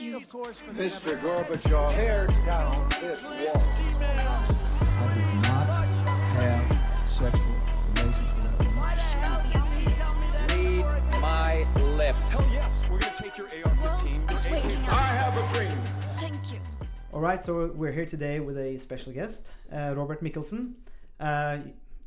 you. 0.00 0.20
Mr. 0.20 1.18
Gorbachev, 1.20 1.94
tear 1.94 2.26
down 2.44 2.88
this 3.00 3.66
wall. 3.96 4.44
I 4.80 5.14
did 5.14 5.42
not 5.42 5.66
have 6.36 7.08
sexual 7.08 7.54
relations 7.94 8.30
with 8.34 8.44
that 8.44 8.66
woman. 8.66 8.76
Read 10.48 11.20
my 11.20 11.66
lips. 11.96 12.30
Hell 12.30 12.46
yes, 12.52 12.82
we're 12.90 12.98
gonna 12.98 13.14
take 13.16 13.36
your 13.38 13.46
AR-15. 13.48 14.26
This 14.28 14.44
way. 14.50 14.62
I 14.88 15.02
have 15.02 15.36
a 15.36 15.54
dream. 15.54 15.78
Thank 16.20 16.52
you. 16.52 16.58
All 17.12 17.20
right, 17.20 17.42
so 17.42 17.72
we're 17.74 17.92
here 17.92 18.06
today 18.06 18.40
with 18.40 18.58
a 18.58 18.76
special 18.78 19.12
guest, 19.12 19.52
uh, 19.72 19.94
Robert 19.96 20.22
Mikkelsen. 20.22 20.74
uh, 21.20 21.58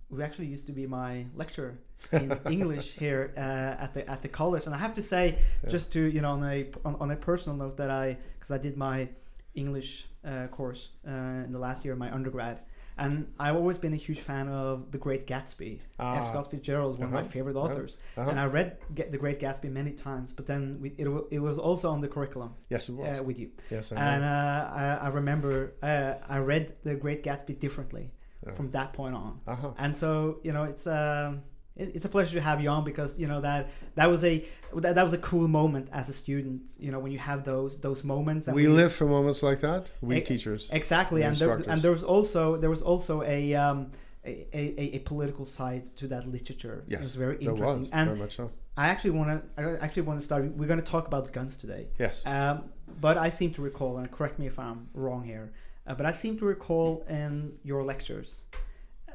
who 0.10 0.22
actually 0.22 0.48
used 0.48 0.66
to 0.68 0.74
be 0.74 0.86
my 0.88 1.26
lecturer 1.36 1.78
in 2.12 2.32
English 2.50 2.94
here 2.98 3.34
uh, 3.38 3.84
at 3.84 3.94
the 3.94 4.10
at 4.10 4.22
the 4.22 4.28
college. 4.30 4.66
And 4.66 4.74
I 4.74 4.78
have 4.80 4.96
to 4.96 5.02
say, 5.04 5.40
just 5.68 5.92
to 5.94 6.00
you 6.02 6.22
know, 6.22 6.32
on 6.32 6.44
a 6.44 6.68
on, 6.86 6.96
on 7.00 7.12
a 7.12 7.16
personal 7.16 7.58
note, 7.58 7.78
that 7.78 7.90
I 7.92 8.18
because 8.40 8.52
I 8.52 8.58
did 8.58 8.76
my 8.78 9.10
English 9.56 10.08
uh, 10.26 10.48
course 10.48 10.90
uh, 11.08 11.12
in 11.46 11.52
the 11.52 11.60
last 11.60 11.84
year 11.86 11.94
of 11.94 12.00
my 12.00 12.12
undergrad. 12.14 12.60
And 12.98 13.32
I've 13.40 13.56
always 13.56 13.78
been 13.78 13.94
a 13.94 14.02
huge 14.08 14.20
fan 14.20 14.50
of 14.50 14.92
The 14.92 14.98
Great 14.98 15.26
Gatsby. 15.26 15.80
Ah. 16.00 16.18
F. 16.18 16.28
Scott 16.28 16.52
Fitzgerald 16.52 16.96
is 16.96 17.00
one 17.00 17.08
of 17.08 17.14
my 17.14 17.22
Uh-huh. 17.22 17.30
favorite 17.30 17.56
authors, 17.56 17.98
Uh-huh. 18.18 18.30
and 18.30 18.38
I 18.38 18.46
read 18.46 18.78
Get 18.94 19.14
The 19.14 19.18
Great 19.18 19.40
Gatsby 19.40 19.72
many 19.72 19.92
times. 19.94 20.34
But 20.34 20.48
then 20.48 20.80
we, 20.82 20.90
it, 20.98 21.08
it 21.32 21.40
was 21.40 21.58
also 21.58 21.90
on 21.92 22.02
the 22.02 22.10
curriculum 22.10 22.56
Yes, 22.70 22.90
it 22.90 22.96
was. 22.96 23.20
uh, 23.20 23.24
with 23.24 23.40
you. 23.40 23.52
yes, 23.72 23.94
I 23.94 23.96
And 23.96 24.24
uh, 24.26 24.70
I, 24.84 24.84
I 25.06 25.08
remember 25.10 25.76
uh, 25.82 26.16
I 26.28 26.40
read 26.40 26.74
The 26.84 26.96
Great 26.96 27.24
Gatsby 27.24 27.58
differently 27.58 28.12
Yeah. 28.50 28.56
from 28.56 28.72
that 28.72 28.94
point 28.94 29.16
on. 29.16 29.40
uh-huh. 29.48 29.72
And 29.78 29.96
so 29.96 30.40
you 30.44 30.52
know, 30.52 30.64
it's 30.64 30.86
um, 30.88 31.42
it, 31.76 31.92
it's 31.96 32.06
a 32.06 32.10
pleasure 32.10 32.36
to 32.36 32.42
have 32.42 32.62
you 32.62 32.70
on 32.70 32.84
because 32.84 33.18
you 33.18 33.28
know 33.28 33.42
that 33.42 33.70
that 33.96 34.10
was 34.10 34.24
a 34.24 34.46
that, 34.76 34.96
that 34.96 35.04
was 35.04 35.14
a 35.14 35.18
cool 35.18 35.48
moment 35.48 35.90
as 35.92 36.10
a 36.10 36.14
student. 36.14 36.64
You 36.78 36.92
know, 36.92 37.00
when 37.00 37.12
you 37.12 37.20
have 37.20 37.44
those 37.44 37.80
those 37.80 38.04
moments. 38.04 38.48
And 38.48 38.56
We 38.56 38.68
live 38.68 38.94
for 38.94 39.06
moments 39.06 39.42
like 39.42 39.62
that. 39.62 39.92
We 40.02 40.18
Ex- 40.18 40.28
teachers. 40.28 40.70
exactly, 40.72 41.24
and 41.24 41.40
and 41.42 41.42
there, 41.42 41.72
and 41.72 41.82
there 41.82 41.92
was 41.92 42.04
also 42.04 42.58
there 42.58 42.70
was 42.70 42.82
also 42.82 43.24
a. 43.24 43.56
Um, 43.56 43.92
a, 44.26 44.48
a, 44.54 44.96
a 44.96 45.00
political 45.00 45.46
side 45.46 45.96
to 45.96 46.08
that 46.08 46.28
literature. 46.28 46.84
Yes, 46.88 47.00
it 47.00 47.02
was 47.04 47.16
very 47.16 47.38
interesting. 47.38 47.80
was 47.80 47.90
and 47.92 48.10
very 48.10 48.20
much 48.20 48.36
so. 48.36 48.52
I 48.76 48.88
actually 48.88 49.12
want 49.12 49.56
to. 49.58 49.62
I 49.62 49.84
actually 49.84 50.04
want 50.04 50.20
to 50.20 50.26
start. 50.26 50.44
We're 50.56 50.68
going 50.68 50.82
to 50.82 50.86
talk 50.86 51.08
about 51.08 51.32
guns 51.32 51.58
today. 51.58 51.88
Yes. 51.98 52.22
Um, 52.26 52.66
but 53.00 53.18
I 53.18 53.30
seem 53.30 53.54
to 53.54 53.62
recall, 53.62 53.98
and 53.98 54.12
correct 54.12 54.40
me 54.40 54.48
if 54.48 54.60
I'm 54.60 54.90
wrong 54.94 55.24
here, 55.24 55.52
uh, 55.88 55.96
but 55.96 56.06
I 56.06 56.12
seem 56.12 56.38
to 56.40 56.46
recall 56.46 57.06
in 57.10 57.58
your 57.64 57.84
lectures 57.84 58.44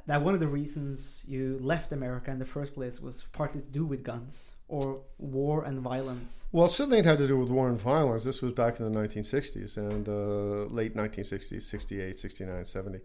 that 0.07 0.23
one 0.23 0.35
of 0.35 0.41
the 0.41 0.49
reasons 0.49 1.23
you 1.27 1.59
left 1.63 1.91
America 1.93 2.31
in 2.31 2.39
the 2.39 2.45
first 2.45 2.75
place 2.75 3.01
was 3.01 3.25
partly 3.33 3.61
to 3.63 3.69
do 3.69 3.87
with 3.87 4.03
guns 4.03 4.55
or 4.69 5.01
war 5.19 5.65
and 5.65 5.81
violence. 5.81 6.47
Well, 6.53 6.69
certainly 6.69 6.99
it 6.99 7.07
had 7.07 7.19
to 7.19 7.29
do 7.29 7.39
with 7.39 7.49
war 7.49 7.69
and 7.69 7.81
violence. 7.81 8.25
This 8.25 8.43
was 8.43 8.53
back 8.53 8.81
in 8.81 8.85
the 8.85 9.01
1960s 9.01 9.77
and 9.77 10.09
uh, 10.09 10.73
late 10.75 10.95
1960s, 10.95 11.63
68, 11.63 12.19
69, 12.19 12.65
70. 12.65 13.01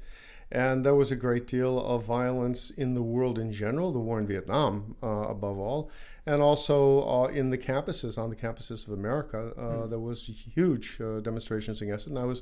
And 0.52 0.86
there 0.86 0.96
was 0.96 1.12
a 1.12 1.16
great 1.16 1.46
deal 1.46 1.80
of 1.80 2.06
violence 2.06 2.72
in 2.72 2.96
the 2.96 3.04
world 3.04 3.38
in 3.38 3.54
general, 3.54 3.92
the 3.92 4.00
war 4.00 4.20
in 4.20 4.26
Vietnam 4.26 4.96
uh, 5.04 5.08
above 5.08 5.60
all, 5.60 5.92
and 6.26 6.42
also 6.42 7.08
uh, 7.08 7.28
in 7.28 7.52
the 7.52 7.58
campuses, 7.58 8.18
on 8.18 8.30
the 8.32 8.36
campuses 8.36 8.88
of 8.88 8.94
America. 8.94 9.54
Uh, 9.56 9.86
There 9.86 10.00
was 10.00 10.26
huge 10.56 11.00
uh, 11.00 11.20
demonstrations 11.20 11.82
against 11.84 12.08
it, 12.08 12.12
and 12.12 12.20
I 12.20 12.26
was 12.26 12.42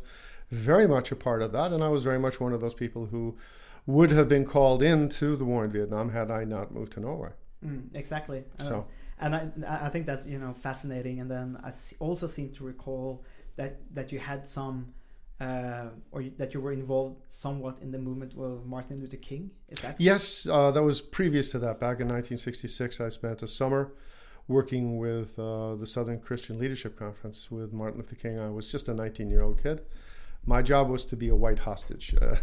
very 0.52 0.88
much 0.88 1.12
a 1.12 1.16
part 1.16 1.42
of 1.42 1.52
that. 1.52 1.72
And 1.72 1.84
I 1.84 1.90
was 1.90 2.04
very 2.04 2.20
much 2.20 2.40
one 2.40 2.54
of 2.54 2.62
those 2.62 2.74
people 2.74 3.08
who 3.08 3.38
would 3.86 4.12
have 4.12 4.28
been 4.30 4.46
called 4.46 4.84
into 4.84 5.36
the 5.36 5.46
war 5.46 5.66
in 5.66 5.72
Vietnam 5.72 6.10
had 6.10 6.30
I 6.32 6.44
not 6.44 6.72
moved 6.74 6.94
to 6.94 7.00
Norway. 7.00 7.32
Mm, 7.66 7.94
exactly. 7.94 8.44
Uh, 8.60 8.64
So- 8.64 8.88
and 9.20 9.36
I, 9.36 9.50
I 9.88 9.90
think 9.90 10.06
that's 10.06 10.28
you 10.28 10.38
know 10.38 10.54
fascinating. 10.54 11.20
And 11.20 11.30
then 11.32 11.58
I 11.64 11.72
also 12.00 12.28
seem 12.28 12.52
to 12.54 12.64
recall 12.64 13.24
that 13.56 13.80
that 13.94 14.12
you 14.12 14.20
had 14.20 14.48
some. 14.48 14.94
Uh, 15.40 15.90
or 16.12 16.24
that 16.40 16.56
you 16.56 16.60
were 16.60 16.72
involved 16.74 17.22
somewhat 17.30 17.78
in 17.80 17.92
the 17.92 18.00
movement 18.00 18.34
of 18.40 18.66
Martin 18.66 19.00
Luther 19.00 19.18
King. 19.18 19.52
Is 19.70 19.78
that 19.82 19.96
Yes, 20.02 20.48
uh, 20.48 20.72
that 20.72 20.82
was 20.82 21.00
previous 21.00 21.52
to 21.52 21.60
that. 21.60 21.80
Back 21.80 22.00
in 22.00 22.08
1966, 22.08 23.00
I 23.00 23.10
spent 23.10 23.44
a 23.44 23.48
summer 23.48 23.94
working 24.48 24.98
with 24.98 25.38
uh, 25.38 25.76
the 25.76 25.86
Southern 25.86 26.20
Christian 26.22 26.58
Leadership 26.58 26.98
Conference 26.98 27.52
with 27.52 27.72
Martin 27.72 28.00
Luther 28.00 28.16
King. 28.16 28.40
I 28.40 28.50
was 28.50 28.68
just 28.72 28.88
a 28.88 28.96
19 28.96 29.30
year 29.30 29.44
old 29.44 29.62
kid. 29.62 29.84
My 30.50 30.62
job 30.62 30.90
was 30.90 31.04
to 31.06 31.16
be 31.18 31.28
a 31.28 31.36
white 31.36 31.60
hostage, 31.60 32.16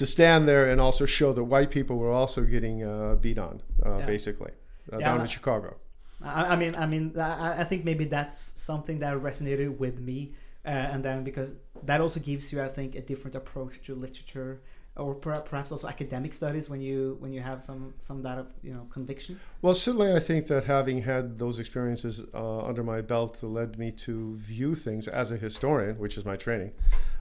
to 0.00 0.06
stand 0.06 0.46
there 0.46 0.70
and 0.70 0.80
also 0.80 1.06
show 1.06 1.32
that 1.32 1.44
white 1.44 1.70
people 1.70 1.96
were 1.96 2.12
also 2.12 2.42
getting 2.42 2.84
uh, 2.84 3.14
beat 3.16 3.38
on, 3.38 3.62
uh, 3.84 3.98
Yeah. 3.98 4.06
basically, 4.06 4.52
uh, 4.92 4.98
Yeah, 4.98 5.06
down 5.08 5.18
I- 5.20 5.22
in 5.22 5.28
Chicago. 5.28 5.76
I, 6.20 6.52
I 6.52 6.56
mean, 6.56 6.74
I 6.74 6.86
mean, 6.86 7.12
I, 7.18 7.60
I 7.62 7.64
think 7.64 7.84
maybe 7.84 8.04
that's 8.04 8.52
something 8.56 8.98
that 8.98 9.14
resonated 9.22 9.78
with 9.78 10.00
me, 10.00 10.34
uh, 10.66 10.68
and 10.92 11.04
then 11.04 11.22
because 11.24 11.50
that 11.84 12.00
also 12.00 12.18
gives 12.20 12.52
you, 12.52 12.60
I 12.60 12.68
think, 12.68 12.94
a 12.96 13.00
different 13.00 13.36
approach 13.36 13.80
to 13.86 13.94
literature, 13.94 14.60
or 14.98 15.14
per- 15.14 15.40
perhaps 15.40 15.72
also 15.72 15.88
academic 15.88 16.34
studies 16.34 16.68
when 16.68 16.80
you 16.80 17.16
when 17.20 17.32
you 17.32 17.40
have 17.40 17.62
some 17.62 17.94
some 17.98 18.22
that 18.22 18.38
of 18.38 18.46
you 18.62 18.72
know 18.72 18.86
conviction. 18.90 19.38
Well, 19.62 19.74
certainly, 19.74 20.12
I 20.12 20.20
think 20.20 20.46
that 20.48 20.64
having 20.64 21.02
had 21.02 21.38
those 21.38 21.58
experiences 21.58 22.22
uh, 22.34 22.66
under 22.66 22.82
my 22.82 23.00
belt 23.00 23.42
led 23.42 23.78
me 23.78 23.90
to 23.92 24.36
view 24.36 24.74
things 24.74 25.08
as 25.08 25.30
a 25.30 25.36
historian, 25.36 25.98
which 25.98 26.18
is 26.18 26.24
my 26.24 26.36
training, 26.36 26.72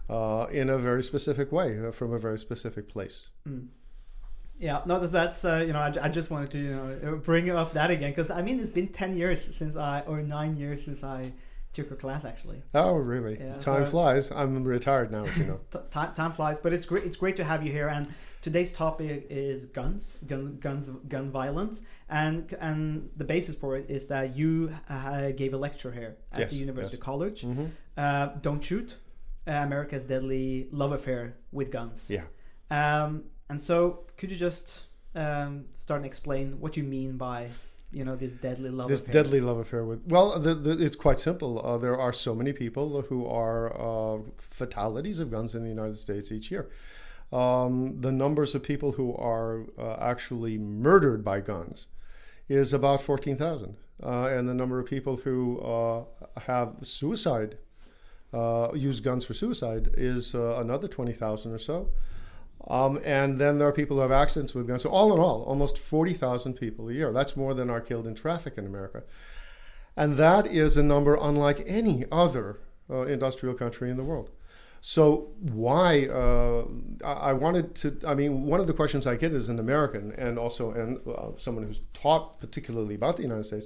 uh, 0.10 0.48
in 0.52 0.70
a 0.70 0.78
very 0.78 1.04
specific 1.04 1.52
way, 1.52 1.80
uh, 1.80 1.92
from 1.92 2.14
a 2.14 2.20
very 2.20 2.40
specific 2.40 2.88
place. 2.88 3.30
Mm. 3.48 3.68
Yeah, 4.60 4.82
no, 4.88 5.00
that's, 5.00 5.12
that's 5.12 5.46
uh, 5.46 5.64
you 5.66 5.72
know, 5.72 5.80
I, 5.80 5.94
I 6.02 6.10
just 6.10 6.32
wanted 6.32 6.50
to 6.52 6.58
you 6.58 6.76
know 6.76 7.16
bring 7.24 7.50
up 7.52 7.74
that 7.74 7.92
again 7.92 8.12
because 8.12 8.32
I 8.32 8.42
mean 8.42 8.60
it's 8.60 8.72
been 8.72 8.88
ten 8.88 9.16
years 9.16 9.56
since 9.56 9.76
I 9.76 10.02
or 10.02 10.22
nine 10.22 10.58
years 10.58 10.84
since 10.84 11.04
I 11.04 11.32
took 11.78 11.92
a 11.92 11.96
class 11.96 12.26
actually. 12.26 12.62
Oh, 12.74 12.94
really? 13.14 13.38
Yeah, 13.40 13.56
Time 13.60 13.86
so- 13.86 13.92
flies. 13.92 14.32
I'm 14.32 14.64
retired 14.64 15.12
now, 15.12 15.26
you 15.38 15.46
know. 15.46 15.60
T- 15.72 15.80
time, 15.92 16.14
time 16.14 16.34
flies, 16.34 16.58
but 16.60 16.74
it's 16.74 16.86
great. 16.86 17.04
It's 17.08 17.18
great 17.24 17.36
to 17.38 17.44
have 17.44 17.64
you 17.66 17.72
here. 17.72 17.88
And 17.88 18.04
today's 18.42 18.72
topic 18.72 19.28
is 19.30 19.66
guns, 19.66 20.18
gun, 20.32 20.58
guns, 20.60 20.90
gun 21.08 21.32
violence, 21.32 21.84
and 22.10 22.54
and 22.60 23.10
the 23.16 23.26
basis 23.26 23.56
for 23.56 23.78
it 23.78 23.86
is 23.90 24.08
that 24.08 24.36
you 24.36 24.74
uh, 24.90 25.30
gave 25.42 25.54
a 25.54 25.58
lecture 25.68 25.92
here 25.92 26.18
at 26.34 26.40
Yes, 26.40 26.52
the 26.52 26.58
University 26.58 26.98
yes. 26.98 27.04
College. 27.10 27.42
hmm 27.42 27.66
Uh, 27.98 28.28
Don't 28.48 28.64
shoot, 28.64 28.90
uh, 29.48 29.52
America's 29.68 30.06
deadly 30.06 30.68
love 30.72 30.92
affair 31.00 31.22
with 31.52 31.72
guns. 31.72 32.10
Yeah. 32.10 32.26
Um, 32.70 33.24
and 33.50 33.60
so, 33.62 33.78
could 34.18 34.30
you 34.32 34.38
just 34.38 34.68
um, 35.16 35.66
start 35.74 36.00
and 36.02 36.06
explain 36.14 36.60
what 36.60 36.76
you 36.78 36.84
mean 36.84 37.18
by 37.18 37.48
you 37.92 38.04
know 38.04 38.16
this 38.16 38.34
deadly 38.34 38.70
love 38.70 38.90
This 38.90 39.02
affair? 39.02 39.14
deadly 39.14 39.42
love 39.42 39.58
affair 39.58 39.86
with. 39.86 40.02
Well, 40.08 40.40
the, 40.40 40.54
the, 40.56 40.84
it's 40.84 40.96
quite 40.96 41.20
simple. 41.20 41.66
Uh, 41.66 41.78
there 41.78 41.98
are 42.00 42.14
so 42.14 42.36
many 42.36 42.54
people 42.54 43.02
who 43.04 43.26
are 43.26 43.74
uh, 43.74 44.20
fatalities 44.38 45.20
of 45.20 45.32
guns 45.32 45.56
in 45.56 45.64
the 45.64 45.70
United 45.70 45.98
States 45.98 46.32
each 46.32 46.52
year. 46.52 46.70
Um, 47.32 48.00
the 48.02 48.12
numbers 48.12 48.56
of 48.56 48.64
people 48.64 48.94
who 48.94 49.16
are 49.16 49.66
uh, 49.78 49.98
actually 50.00 50.58
murdered 50.58 51.24
by 51.24 51.42
guns 51.42 51.88
is 52.48 52.72
about 52.74 53.02
14,000. 53.02 53.76
Uh, 54.02 54.26
and 54.26 54.48
the 54.48 54.54
number 54.54 54.80
of 54.80 54.86
people 54.86 55.18
who 55.18 55.60
uh, 55.60 56.04
have 56.42 56.76
suicide, 56.84 57.58
uh, 58.34 58.70
use 58.76 59.00
guns 59.00 59.26
for 59.26 59.34
suicide, 59.34 59.90
is 59.98 60.36
uh, 60.36 60.58
another 60.60 60.88
20,000 60.88 61.52
or 61.52 61.58
so. 61.58 61.90
Um, 62.68 63.00
and 63.06 63.40
then 63.40 63.60
there 63.60 63.68
are 63.68 63.74
people 63.74 63.98
who 63.98 64.02
have 64.02 64.12
accidents 64.12 64.54
with 64.54 64.68
guns. 64.68 64.84
So 64.84 64.90
all 64.90 65.14
in 65.14 65.20
all, 65.20 65.44
almost 65.44 65.78
40,000 65.78 66.56
people 66.56 66.90
a 66.90 66.94
year. 66.94 67.14
That's 67.14 67.38
more 67.38 67.54
than 67.54 67.70
are 67.70 67.82
killed 67.82 68.08
in 68.08 68.16
traffic 68.16 68.56
in 68.58 68.66
America. 68.66 69.04
And 69.96 70.18
that 70.18 70.48
is 70.48 70.78
a 70.78 70.84
number 70.84 71.18
unlike 71.20 71.64
any 71.66 72.06
other 72.12 72.60
uh, 72.90 73.02
industrial 73.02 73.56
country 73.56 73.90
in 73.90 73.98
the 73.98 74.04
world. 74.04 74.30
So 74.80 75.32
why? 75.40 76.06
Uh, 76.06 76.66
I 77.04 77.34
wanted 77.34 77.74
to. 77.76 78.00
I 78.08 78.14
mean, 78.14 78.44
one 78.44 78.60
of 78.60 78.68
the 78.68 78.74
questions 78.74 79.08
I 79.08 79.16
get 79.16 79.34
as 79.34 79.50
an 79.50 79.60
American 79.60 80.12
and 80.12 80.38
also 80.38 80.72
and 80.72 81.00
uh, 81.08 81.32
someone 81.36 81.66
who's 81.66 81.82
taught 81.94 82.40
particularly 82.40 82.94
about 82.94 83.18
the 83.18 83.24
United 83.24 83.46
States 83.46 83.66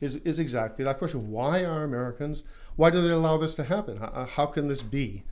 is 0.00 0.16
is 0.16 0.38
exactly 0.38 0.84
that 0.84 0.98
question. 0.98 1.30
Why 1.30 1.64
are 1.64 1.82
Americans? 1.82 2.44
Why 2.76 2.90
do 2.90 3.02
they 3.02 3.12
allow 3.12 3.38
this 3.38 3.56
to 3.56 3.64
happen? 3.64 3.98
How, 3.98 4.28
how 4.30 4.46
can 4.46 4.68
this 4.68 4.82
be 4.82 5.24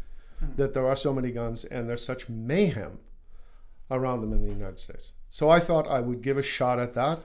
that 0.57 0.75
there 0.75 0.87
are 0.87 0.97
so 0.97 1.13
many 1.13 1.31
guns 1.31 1.65
and 1.65 1.89
there's 1.89 2.05
such 2.05 2.29
mayhem 2.29 2.99
around 3.91 4.21
them 4.21 4.33
in 4.33 4.43
the 4.43 4.53
United 4.53 4.81
States? 4.81 5.13
So 5.31 5.49
I 5.49 5.61
thought 5.61 5.89
I 5.89 6.01
would 6.01 6.23
give 6.23 6.39
a 6.39 6.43
shot 6.43 6.79
at 6.79 6.95
that. 6.95 7.21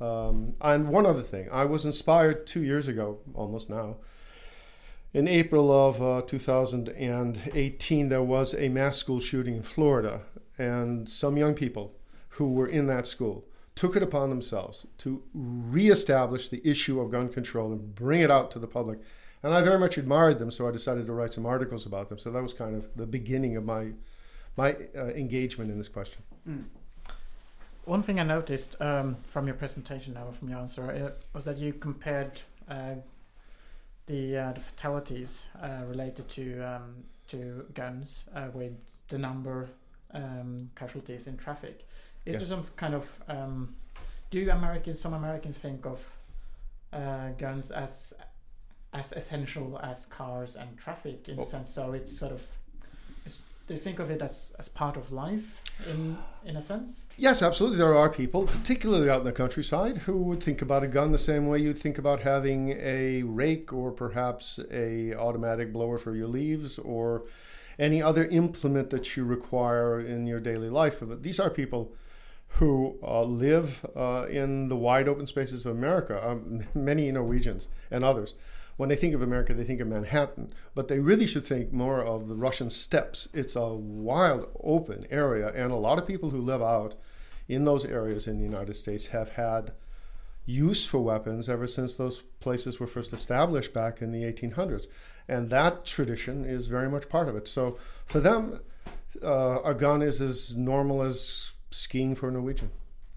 Um, 0.00 0.54
and 0.60 0.88
one 0.88 1.06
other 1.06 1.22
thing, 1.22 1.48
I 1.50 1.64
was 1.64 1.84
inspired 1.84 2.46
two 2.46 2.62
years 2.62 2.86
ago, 2.86 3.18
almost 3.34 3.70
now. 3.70 3.96
In 5.14 5.26
April 5.26 5.72
of 5.72 6.02
uh, 6.02 6.20
2018, 6.26 8.08
there 8.08 8.22
was 8.22 8.54
a 8.54 8.68
mass 8.68 8.98
school 8.98 9.20
shooting 9.20 9.56
in 9.56 9.62
Florida, 9.62 10.20
and 10.58 11.08
some 11.08 11.38
young 11.38 11.54
people 11.54 11.94
who 12.30 12.52
were 12.52 12.66
in 12.66 12.86
that 12.88 13.06
school 13.06 13.46
took 13.74 13.96
it 13.96 14.02
upon 14.02 14.28
themselves 14.28 14.86
to 14.98 15.22
reestablish 15.32 16.48
the 16.48 16.66
issue 16.68 17.00
of 17.00 17.10
gun 17.10 17.28
control 17.30 17.72
and 17.72 17.94
bring 17.94 18.20
it 18.20 18.30
out 18.30 18.50
to 18.50 18.58
the 18.58 18.66
public. 18.66 18.98
And 19.42 19.54
I 19.54 19.62
very 19.62 19.78
much 19.78 19.96
admired 19.96 20.38
them, 20.38 20.50
so 20.50 20.68
I 20.68 20.72
decided 20.72 21.06
to 21.06 21.12
write 21.12 21.32
some 21.32 21.46
articles 21.46 21.86
about 21.86 22.08
them. 22.08 22.18
So 22.18 22.30
that 22.30 22.42
was 22.42 22.52
kind 22.52 22.74
of 22.74 22.88
the 22.96 23.06
beginning 23.06 23.56
of 23.56 23.64
my 23.64 23.92
my 24.56 24.74
uh, 24.96 25.06
engagement 25.08 25.70
in 25.70 25.78
this 25.78 25.88
question. 25.88 26.22
One 27.84 28.02
thing 28.02 28.18
I 28.18 28.24
noticed 28.24 28.76
um, 28.80 29.14
from 29.26 29.46
your 29.46 29.54
presentation 29.54 30.14
now, 30.14 30.30
from 30.32 30.48
your 30.48 30.58
answer, 30.58 30.90
uh, 30.90 31.14
was 31.32 31.44
that 31.44 31.56
you 31.58 31.72
compared 31.72 32.40
uh, 32.68 32.94
the 34.06 34.36
uh, 34.36 34.52
the 34.52 34.60
fatalities 34.60 35.46
uh, 35.62 35.82
related 35.88 36.28
to 36.30 36.60
um, 36.62 37.04
to 37.28 37.64
guns 37.74 38.24
uh, 38.34 38.48
with 38.54 38.72
the 39.08 39.18
number 39.18 39.68
um, 40.14 40.70
casualties 40.74 41.26
in 41.26 41.36
traffic. 41.36 41.84
Is 42.24 42.34
Yes. 42.34 42.48
there 42.48 42.56
some 42.58 42.64
kind 42.76 42.94
of 42.94 43.08
um, 43.28 43.76
do 44.30 44.50
Americans 44.50 45.00
some 45.00 45.14
Americans 45.14 45.58
think 45.58 45.86
of 45.86 46.00
uh, 46.92 47.30
guns 47.38 47.70
as 47.70 48.14
as 48.92 49.12
essential 49.12 49.78
as 49.82 50.06
cars 50.06 50.56
and 50.56 50.76
traffic 50.76 51.28
in 51.28 51.38
Oh. 51.38 51.42
a 51.42 51.46
sense? 51.46 51.70
So 51.72 51.92
it's 51.92 52.16
sort 52.18 52.32
of 52.32 52.42
they 53.66 53.76
think 53.76 53.98
of 53.98 54.10
it 54.10 54.22
as, 54.22 54.52
as 54.58 54.68
part 54.68 54.96
of 54.96 55.12
life 55.12 55.60
in 55.88 56.16
in 56.44 56.56
a 56.56 56.62
sense. 56.62 57.04
Yes, 57.16 57.42
absolutely. 57.42 57.78
There 57.78 57.96
are 57.96 58.08
people, 58.08 58.44
particularly 58.44 59.10
out 59.10 59.20
in 59.20 59.24
the 59.24 59.32
countryside, 59.32 59.98
who 59.98 60.16
would 60.18 60.42
think 60.42 60.62
about 60.62 60.84
a 60.84 60.86
gun 60.86 61.10
the 61.12 61.18
same 61.18 61.48
way 61.48 61.58
you'd 61.58 61.78
think 61.78 61.98
about 61.98 62.20
having 62.20 62.70
a 62.70 63.22
rake 63.24 63.72
or 63.72 63.90
perhaps 63.90 64.60
a 64.70 65.14
automatic 65.14 65.72
blower 65.72 65.98
for 65.98 66.14
your 66.14 66.28
leaves 66.28 66.78
or 66.78 67.24
any 67.78 68.00
other 68.00 68.26
implement 68.26 68.90
that 68.90 69.16
you 69.16 69.24
require 69.24 70.00
in 70.00 70.26
your 70.26 70.40
daily 70.40 70.70
life. 70.70 70.98
But 71.00 71.22
these 71.22 71.40
are 71.40 71.50
people 71.50 71.92
who 72.48 72.96
uh, 73.02 73.22
live 73.22 73.84
uh, 73.96 74.26
in 74.30 74.68
the 74.68 74.76
wide 74.76 75.08
open 75.08 75.26
spaces 75.26 75.66
of 75.66 75.76
America. 75.76 76.26
Um, 76.26 76.64
many 76.74 77.10
Norwegians 77.10 77.68
and 77.90 78.04
others, 78.04 78.34
when 78.76 78.88
they 78.88 78.96
think 78.96 79.14
of 79.14 79.22
America, 79.22 79.54
they 79.54 79.64
think 79.64 79.80
of 79.80 79.88
Manhattan, 79.88 80.50
but 80.74 80.88
they 80.88 80.98
really 80.98 81.26
should 81.26 81.46
think 81.46 81.72
more 81.72 82.02
of 82.02 82.28
the 82.28 82.34
Russian 82.34 82.70
steppes. 82.70 83.28
It's 83.32 83.56
a 83.56 83.68
wild, 83.68 84.48
open 84.62 85.06
area, 85.10 85.48
and 85.54 85.72
a 85.72 85.76
lot 85.76 85.98
of 85.98 86.06
people 86.06 86.30
who 86.30 86.40
live 86.40 86.62
out 86.62 86.94
in 87.48 87.64
those 87.64 87.84
areas 87.84 88.26
in 88.26 88.38
the 88.38 88.44
United 88.44 88.74
States 88.74 89.06
have 89.06 89.30
had 89.30 89.72
use 90.44 90.86
for 90.86 91.00
weapons 91.00 91.48
ever 91.48 91.66
since 91.66 91.94
those 91.94 92.20
places 92.40 92.78
were 92.78 92.86
first 92.86 93.12
established 93.12 93.72
back 93.74 94.00
in 94.00 94.12
the 94.12 94.22
1800s. 94.22 94.86
And 95.28 95.50
that 95.50 95.84
tradition 95.84 96.44
is 96.44 96.68
very 96.68 96.88
much 96.88 97.08
part 97.08 97.28
of 97.28 97.34
it. 97.34 97.48
So 97.48 97.78
for 98.06 98.20
them, 98.20 98.60
uh, 99.22 99.60
a 99.64 99.74
gun 99.74 100.02
is 100.02 100.20
as 100.20 100.54
normal 100.54 101.02
as 101.02 101.54
skiing 101.70 102.14
for 102.14 102.28
a 102.28 102.32
Norwegian. 102.32 102.70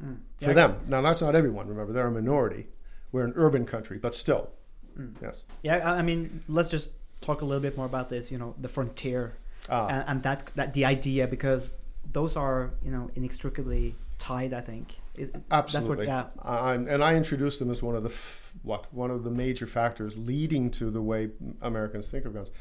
Mm. 0.04 0.20
For 0.40 0.50
Yeah, 0.50 0.54
them. 0.54 0.80
Now, 0.88 1.02
that's 1.02 1.22
not 1.22 1.36
everyone, 1.36 1.68
remember, 1.68 1.94
they're 1.94 2.08
a 2.08 2.12
minority. 2.12 2.68
We're 3.12 3.26
an 3.26 3.34
urban 3.36 3.66
country, 3.66 3.98
but 3.98 4.16
still. 4.16 4.52
Mm. 5.00 5.14
Yes. 5.22 5.44
Yeah, 5.64 5.78
I 5.78 6.00
I 6.00 6.02
mean, 6.02 6.44
let's 6.48 6.70
just 6.70 6.90
talk 7.22 7.42
a 7.42 7.46
little 7.46 7.62
bit 7.62 7.76
more 7.78 7.86
about 7.86 8.10
this. 8.10 8.32
You 8.32 8.38
know, 8.38 8.54
the 8.60 8.68
frontier 8.70 9.34
Ah. 9.70 9.88
and, 9.88 10.04
and 10.10 10.24
that 10.24 10.52
that 10.56 10.74
the 10.74 10.86
idea 10.86 11.28
because 11.28 11.72
those 12.12 12.36
are 12.36 12.72
you 12.84 12.92
know 12.92 13.10
inextricably 13.16 13.96
tied. 14.18 14.54
I 14.54 14.62
think. 14.62 15.00
Is- 15.16 15.32
Absolutely. 15.52 16.06
That's 16.06 16.36
what, 16.38 16.46
yeah. 16.46 16.52
I, 16.52 16.74
and 16.74 17.04
I 17.04 17.16
introduced 17.16 17.60
them 17.60 17.70
as 17.72 17.84
one 17.84 17.96
of 17.96 18.04
the 18.04 18.10
f- 18.10 18.54
what 18.64 18.92
one 18.94 19.12
of 19.12 19.24
the 19.24 19.30
major 19.32 19.68
factors 19.68 20.18
leading 20.18 20.72
to 20.72 20.90
the 20.92 21.02
way 21.02 21.30
Americans 21.62 22.10
think 22.10 22.26
of 22.26 22.34
guns. 22.34 22.52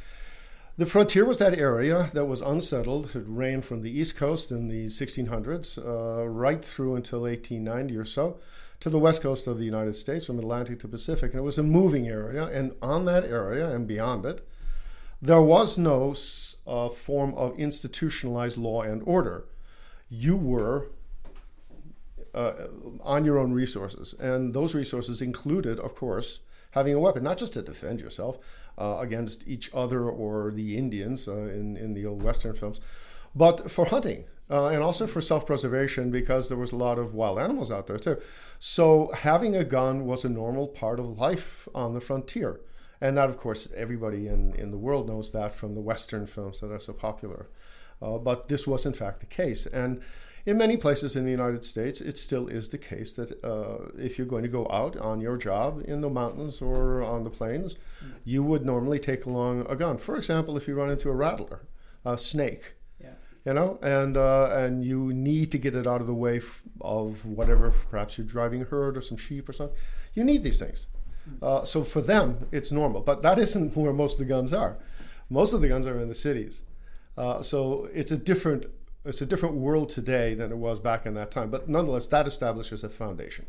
The 0.76 0.86
frontier 0.86 1.24
was 1.24 1.38
that 1.38 1.58
area 1.58 2.08
that 2.12 2.26
was 2.26 2.40
unsettled. 2.40 3.16
It 3.16 3.24
ran 3.26 3.62
from 3.62 3.82
the 3.82 3.90
East 3.90 4.16
Coast 4.16 4.52
in 4.52 4.68
the 4.68 4.86
1600s 4.86 5.76
uh, 5.78 6.28
right 6.28 6.64
through 6.64 6.94
until 6.94 7.22
1890 7.22 7.96
or 7.96 8.04
so 8.04 8.38
to 8.80 8.90
the 8.90 8.98
west 8.98 9.22
coast 9.22 9.46
of 9.46 9.58
the 9.58 9.64
United 9.64 9.96
States, 9.96 10.26
from 10.26 10.38
Atlantic 10.38 10.80
to 10.80 10.88
Pacific. 10.88 11.32
And 11.32 11.40
it 11.40 11.44
was 11.44 11.58
a 11.58 11.62
moving 11.62 12.06
area. 12.06 12.44
And 12.46 12.72
on 12.80 13.04
that 13.06 13.24
area 13.24 13.68
and 13.68 13.86
beyond 13.86 14.24
it, 14.24 14.46
there 15.20 15.42
was 15.42 15.76
no 15.76 16.14
uh, 16.66 16.88
form 16.88 17.34
of 17.34 17.58
institutionalized 17.58 18.56
law 18.56 18.82
and 18.82 19.02
order. 19.04 19.46
You 20.08 20.36
were 20.36 20.90
uh, 22.34 22.52
on 23.02 23.24
your 23.24 23.38
own 23.38 23.52
resources. 23.52 24.14
And 24.18 24.54
those 24.54 24.74
resources 24.74 25.20
included, 25.20 25.80
of 25.80 25.94
course, 25.94 26.40
having 26.72 26.94
a 26.94 27.00
weapon, 27.00 27.24
not 27.24 27.38
just 27.38 27.54
to 27.54 27.62
defend 27.62 28.00
yourself 28.00 28.38
uh, 28.78 28.98
against 29.00 29.46
each 29.48 29.70
other 29.74 30.08
or 30.08 30.52
the 30.52 30.76
Indians 30.76 31.26
uh, 31.26 31.32
in, 31.32 31.76
in 31.76 31.94
the 31.94 32.06
old 32.06 32.22
Western 32.22 32.54
films, 32.54 32.80
but 33.34 33.70
for 33.70 33.86
hunting. 33.86 34.24
Uh, 34.50 34.68
and 34.68 34.82
also 34.82 35.06
for 35.06 35.20
self-preservation 35.20 36.10
because 36.10 36.48
there 36.48 36.56
was 36.56 36.72
a 36.72 36.76
lot 36.76 36.98
of 36.98 37.14
wild 37.14 37.38
animals 37.38 37.70
out 37.70 37.86
there 37.86 37.98
too. 37.98 38.18
So 38.58 39.10
having 39.14 39.54
a 39.54 39.64
gun 39.64 40.06
was 40.06 40.24
a 40.24 40.28
normal 40.28 40.68
part 40.68 40.98
of 40.98 41.18
life 41.18 41.68
on 41.74 41.92
the 41.92 42.00
frontier. 42.00 42.60
And 43.00 43.16
that, 43.16 43.28
of 43.28 43.36
course, 43.36 43.68
everybody 43.76 44.26
in, 44.26 44.54
in 44.54 44.70
the 44.70 44.78
world 44.78 45.06
knows 45.06 45.30
that 45.32 45.54
from 45.54 45.74
the 45.74 45.80
Western 45.80 46.26
films 46.26 46.60
that 46.60 46.72
are 46.72 46.80
so 46.80 46.92
popular. 46.92 47.48
Uh, 48.00 48.18
but 48.18 48.48
this 48.48 48.66
was, 48.66 48.86
in 48.86 48.92
fact, 48.92 49.20
the 49.20 49.26
case. 49.26 49.66
And 49.66 50.00
in 50.46 50.56
many 50.56 50.76
places 50.76 51.14
in 51.14 51.24
the 51.24 51.30
United 51.30 51.64
States, 51.64 52.00
it 52.00 52.18
still 52.18 52.48
is 52.48 52.70
the 52.70 52.78
case 52.78 53.12
that 53.12 53.44
uh, 53.44 53.90
if 53.98 54.16
you're 54.16 54.26
going 54.26 54.44
to 54.44 54.48
go 54.48 54.66
out 54.70 54.96
on 54.96 55.20
your 55.20 55.36
job 55.36 55.82
in 55.84 56.00
the 56.00 56.08
mountains 56.08 56.62
or 56.62 57.02
on 57.02 57.24
the 57.24 57.30
plains, 57.30 57.76
you 58.24 58.42
would 58.42 58.64
normally 58.64 58.98
take 58.98 59.26
along 59.26 59.66
a 59.68 59.76
gun. 59.76 59.98
For 59.98 60.16
example, 60.16 60.56
if 60.56 60.66
you 60.66 60.74
run 60.74 60.90
into 60.90 61.10
a 61.10 61.14
rattler, 61.14 61.66
a 62.04 62.16
snake. 62.16 62.74
You 63.44 63.54
know, 63.54 63.78
and 63.82 64.16
uh, 64.16 64.50
and 64.52 64.84
you 64.84 65.12
need 65.12 65.50
to 65.52 65.58
get 65.58 65.74
it 65.74 65.86
out 65.86 66.00
of 66.00 66.06
the 66.06 66.14
way 66.14 66.40
of 66.80 67.24
whatever. 67.24 67.72
Perhaps 67.90 68.18
you're 68.18 68.26
driving 68.26 68.62
a 68.62 68.64
herd 68.64 68.96
or 68.96 69.00
some 69.00 69.16
sheep 69.16 69.48
or 69.48 69.52
something. 69.52 69.76
You 70.14 70.24
need 70.24 70.42
these 70.42 70.58
things. 70.58 70.86
Uh, 71.42 71.64
so 71.64 71.84
for 71.84 72.00
them, 72.00 72.48
it's 72.52 72.72
normal. 72.72 73.00
But 73.00 73.22
that 73.22 73.38
isn't 73.38 73.76
where 73.76 73.92
most 73.92 74.14
of 74.14 74.18
the 74.20 74.24
guns 74.24 74.52
are. 74.52 74.76
Most 75.30 75.52
of 75.52 75.60
the 75.60 75.68
guns 75.68 75.86
are 75.86 75.98
in 75.98 76.08
the 76.08 76.14
cities. 76.14 76.62
Uh, 77.16 77.42
so 77.42 77.88
it's 77.92 78.10
a 78.10 78.16
different 78.16 78.66
it's 79.04 79.22
a 79.22 79.26
different 79.26 79.54
world 79.54 79.88
today 79.88 80.34
than 80.34 80.50
it 80.52 80.56
was 80.56 80.80
back 80.80 81.06
in 81.06 81.14
that 81.14 81.30
time. 81.30 81.50
But 81.50 81.68
nonetheless, 81.68 82.06
that 82.08 82.26
establishes 82.26 82.84
a 82.84 82.88
foundation. 82.88 83.46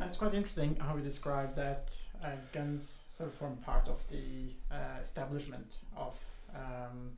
It's 0.00 0.16
quite 0.16 0.32
interesting 0.34 0.76
how 0.76 0.94
we 0.94 1.02
describe 1.02 1.54
that 1.56 1.90
uh, 2.24 2.30
guns 2.52 2.98
sort 3.16 3.28
of 3.28 3.34
form 3.34 3.56
part 3.56 3.88
of 3.88 4.00
the 4.10 4.52
uh, 4.70 5.00
establishment 5.00 5.66
of 5.96 6.16
um, 6.54 7.10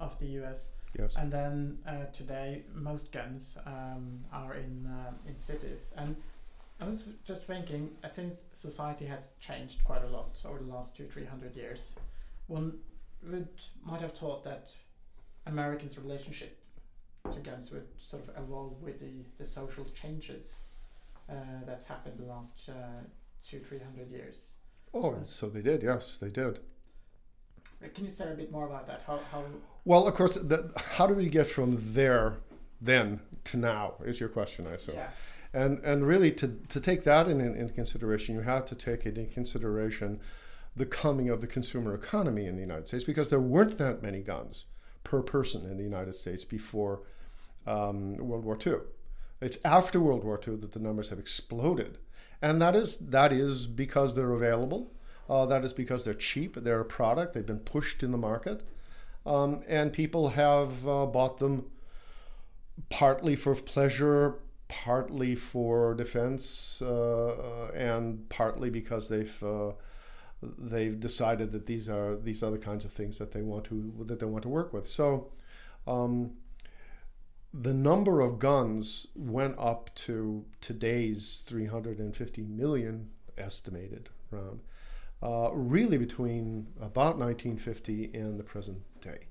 of 0.00 0.18
the 0.18 0.26
U.S. 0.40 0.68
Yes. 0.96 1.16
And 1.16 1.32
then 1.32 1.78
uh, 1.86 2.06
today, 2.16 2.62
most 2.74 3.12
guns 3.12 3.58
um, 3.66 4.24
are 4.32 4.54
in 4.54 4.86
uh, 4.86 5.12
in 5.28 5.36
cities. 5.36 5.92
And 5.96 6.16
I 6.80 6.84
was 6.86 7.08
just 7.26 7.44
thinking, 7.44 7.90
uh, 8.04 8.08
since 8.08 8.44
society 8.54 9.04
has 9.06 9.32
changed 9.40 9.84
quite 9.84 10.04
a 10.04 10.08
lot 10.08 10.30
over 10.44 10.58
the 10.58 10.72
last 10.72 10.96
two, 10.96 11.06
three 11.06 11.24
hundred 11.26 11.56
years, 11.56 11.94
one 12.46 12.78
would 13.22 13.48
might 13.84 14.00
have 14.00 14.12
thought 14.12 14.44
that 14.44 14.70
Americans' 15.46 15.98
relationship 15.98 16.56
to 17.32 17.40
guns 17.40 17.70
would 17.70 17.86
sort 18.00 18.22
of 18.22 18.42
evolve 18.42 18.80
with 18.80 19.00
the, 19.00 19.24
the 19.38 19.46
social 19.46 19.84
changes 20.00 20.54
uh, 21.28 21.34
that's 21.66 21.84
happened 21.84 22.18
the 22.18 22.26
last 22.26 22.68
uh, 22.68 22.72
two, 23.46 23.60
three 23.60 23.80
hundred 23.80 24.10
years. 24.10 24.36
Oh, 24.94 25.16
so 25.24 25.48
they 25.48 25.62
did. 25.62 25.82
Yes, 25.82 26.16
they 26.16 26.30
did. 26.30 26.60
Can 27.94 28.06
you 28.06 28.10
say 28.10 28.32
a 28.32 28.34
bit 28.34 28.50
more 28.50 28.66
about 28.66 28.86
that? 28.86 29.02
How 29.06 29.20
how 29.30 29.44
Well, 29.88 30.06
of 30.06 30.14
course, 30.16 30.34
the, 30.34 30.70
how 30.76 31.06
do 31.06 31.14
we 31.14 31.30
get 31.30 31.48
from 31.48 31.78
there 31.94 32.34
then 32.78 33.20
to 33.44 33.56
now? 33.56 33.94
Is 34.04 34.20
your 34.20 34.28
question, 34.28 34.66
I 34.66 34.72
assume. 34.72 34.96
yeah 34.96 35.08
And 35.54 35.78
and 35.78 36.06
really, 36.06 36.30
to, 36.32 36.48
to 36.68 36.78
take 36.78 37.04
that 37.04 37.26
in, 37.26 37.40
in, 37.40 37.54
in 37.56 37.70
consideration, 37.70 38.34
you 38.34 38.42
have 38.42 38.66
to 38.66 38.74
take 38.74 39.06
into 39.06 39.24
consideration 39.24 40.20
the 40.76 40.84
coming 40.84 41.30
of 41.30 41.40
the 41.40 41.46
consumer 41.46 41.94
economy 41.94 42.44
in 42.44 42.56
the 42.56 42.60
United 42.60 42.86
States 42.86 43.04
because 43.04 43.30
there 43.30 43.40
weren't 43.40 43.78
that 43.78 44.02
many 44.02 44.20
guns 44.20 44.66
per 45.04 45.22
person 45.22 45.64
in 45.64 45.78
the 45.78 45.84
United 45.84 46.14
States 46.14 46.44
before 46.44 47.00
um, 47.66 48.18
World 48.18 48.44
War 48.44 48.58
II. 48.64 48.80
It's 49.40 49.56
after 49.64 50.00
World 50.00 50.22
War 50.22 50.38
II 50.46 50.56
that 50.56 50.72
the 50.72 50.80
numbers 50.80 51.08
have 51.08 51.18
exploded, 51.18 51.96
and 52.42 52.60
that 52.60 52.76
is 52.76 52.98
that 52.98 53.32
is 53.32 53.66
because 53.66 54.12
they're 54.14 54.32
available. 54.32 54.92
Uh, 55.30 55.46
that 55.46 55.64
is 55.64 55.72
because 55.72 56.04
they're 56.04 56.12
cheap. 56.12 56.56
They're 56.56 56.80
a 56.80 56.84
product. 56.84 57.32
They've 57.32 57.52
been 57.54 57.60
pushed 57.76 58.02
in 58.02 58.12
the 58.12 58.18
market, 58.18 58.62
um, 59.28 59.62
and 59.68 59.92
people 59.92 60.30
have 60.30 60.88
uh, 60.88 61.04
bought 61.04 61.38
them 61.38 61.66
partly 62.88 63.36
for 63.36 63.54
pleasure, 63.54 64.36
partly 64.68 65.34
for 65.34 65.94
defense, 65.94 66.80
uh, 66.80 67.70
and 67.74 68.26
partly 68.30 68.70
because 68.70 69.08
they've 69.08 69.42
uh, 69.42 69.72
they've 70.42 70.98
decided 70.98 71.52
that 71.52 71.66
these 71.66 71.90
are 71.90 72.16
these 72.16 72.42
are 72.42 72.50
the 72.50 72.58
kinds 72.58 72.86
of 72.86 72.92
things 72.92 73.18
that 73.18 73.32
they 73.32 73.42
want 73.42 73.64
to 73.66 73.92
that 74.06 74.18
they 74.18 74.26
want 74.26 74.42
to 74.42 74.48
work 74.48 74.72
with. 74.72 74.88
So. 74.88 75.30
Um, 75.86 76.32
the 77.54 77.72
number 77.72 78.20
of 78.20 78.38
guns 78.38 79.06
went 79.16 79.58
up 79.58 79.90
to 79.94 80.44
today's 80.60 81.42
350 81.46 82.42
million 82.42 83.08
estimated 83.38 84.10
round, 84.30 84.60
uh, 85.22 85.50
really 85.52 85.98
between 85.98 86.68
about 86.80 87.18
1950 87.18 88.10
and 88.14 88.38
the 88.38 88.44
present 88.44 88.78
day. 89.00 89.26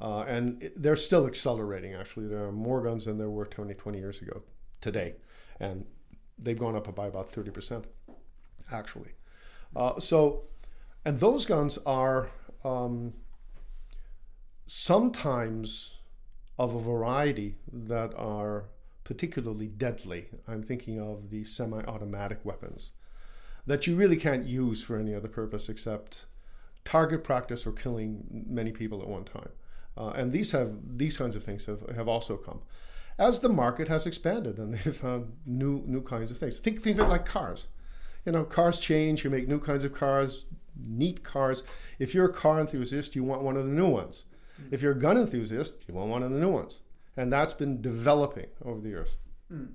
Uh, 0.00 0.20
and 0.20 0.62
it, 0.62 0.80
they're 0.80 0.96
still 0.96 1.26
accelerating, 1.26 1.94
actually. 1.94 2.26
There 2.26 2.44
are 2.44 2.52
more 2.52 2.80
guns 2.82 3.04
than 3.04 3.18
there 3.18 3.30
were 3.30 3.46
20, 3.46 3.74
20 3.74 3.98
years 3.98 4.22
ago 4.22 4.42
today. 4.80 5.16
And 5.60 5.84
they've 6.38 6.58
gone 6.58 6.76
up 6.76 6.94
by 6.94 7.06
about 7.06 7.32
30%, 7.32 7.84
actually. 8.72 9.10
Uh, 9.74 9.98
so, 9.98 10.44
and 11.04 11.18
those 11.20 11.44
guns 11.46 11.78
are 11.84 12.30
um, 12.64 13.14
sometimes 14.66 15.96
of 16.58 16.74
a 16.74 16.80
variety 16.80 17.56
that 17.72 18.14
are 18.16 18.64
particularly 19.04 19.68
deadly. 19.68 20.26
I'm 20.46 20.62
thinking 20.62 21.00
of 21.00 21.30
the 21.30 21.44
semi 21.44 21.82
automatic 21.84 22.44
weapons. 22.44 22.90
That 23.68 23.86
you 23.86 23.94
really 23.94 24.16
can't 24.16 24.46
use 24.46 24.82
for 24.82 24.98
any 24.98 25.14
other 25.14 25.28
purpose 25.28 25.68
except 25.68 26.24
target 26.84 27.22
practice 27.22 27.66
or 27.66 27.72
killing 27.72 28.24
many 28.48 28.72
people 28.72 29.00
at 29.02 29.08
one 29.08 29.24
time. 29.24 29.50
Uh, 29.96 30.10
and 30.10 30.32
these 30.32 30.52
have 30.52 30.70
these 30.96 31.16
kinds 31.16 31.36
of 31.36 31.44
things 31.44 31.66
have, 31.66 31.80
have 31.94 32.08
also 32.08 32.36
come 32.36 32.60
as 33.18 33.40
the 33.40 33.48
market 33.48 33.88
has 33.88 34.06
expanded 34.06 34.58
and 34.58 34.74
they've 34.74 34.96
found 34.96 35.32
new 35.44 35.82
new 35.86 36.02
kinds 36.02 36.30
of 36.30 36.38
things. 36.38 36.58
Think 36.58 36.82
think 36.82 36.98
of 36.98 37.06
it 37.06 37.10
like 37.10 37.26
cars. 37.26 37.66
You 38.24 38.32
know, 38.32 38.44
cars 38.44 38.78
change. 38.78 39.24
You 39.24 39.30
make 39.30 39.48
new 39.48 39.60
kinds 39.60 39.84
of 39.84 39.94
cars, 39.94 40.46
neat 40.86 41.22
cars. 41.22 41.62
If 41.98 42.14
you're 42.14 42.26
a 42.26 42.32
car 42.32 42.60
enthusiast, 42.60 43.16
you 43.16 43.24
want 43.24 43.42
one 43.42 43.56
of 43.56 43.64
the 43.64 43.72
new 43.72 43.88
ones. 43.88 44.24
If 44.70 44.82
you're 44.82 44.92
a 44.92 44.98
gun 44.98 45.16
enthusiast, 45.16 45.74
you 45.86 45.94
want 45.94 46.10
one 46.10 46.22
of 46.22 46.30
the 46.30 46.38
new 46.38 46.50
ones. 46.50 46.80
And 47.16 47.32
that's 47.32 47.54
been 47.54 47.80
developing 47.80 48.48
over 48.64 48.80
the 48.80 48.88
years. 48.88 49.08
Mm. 49.52 49.70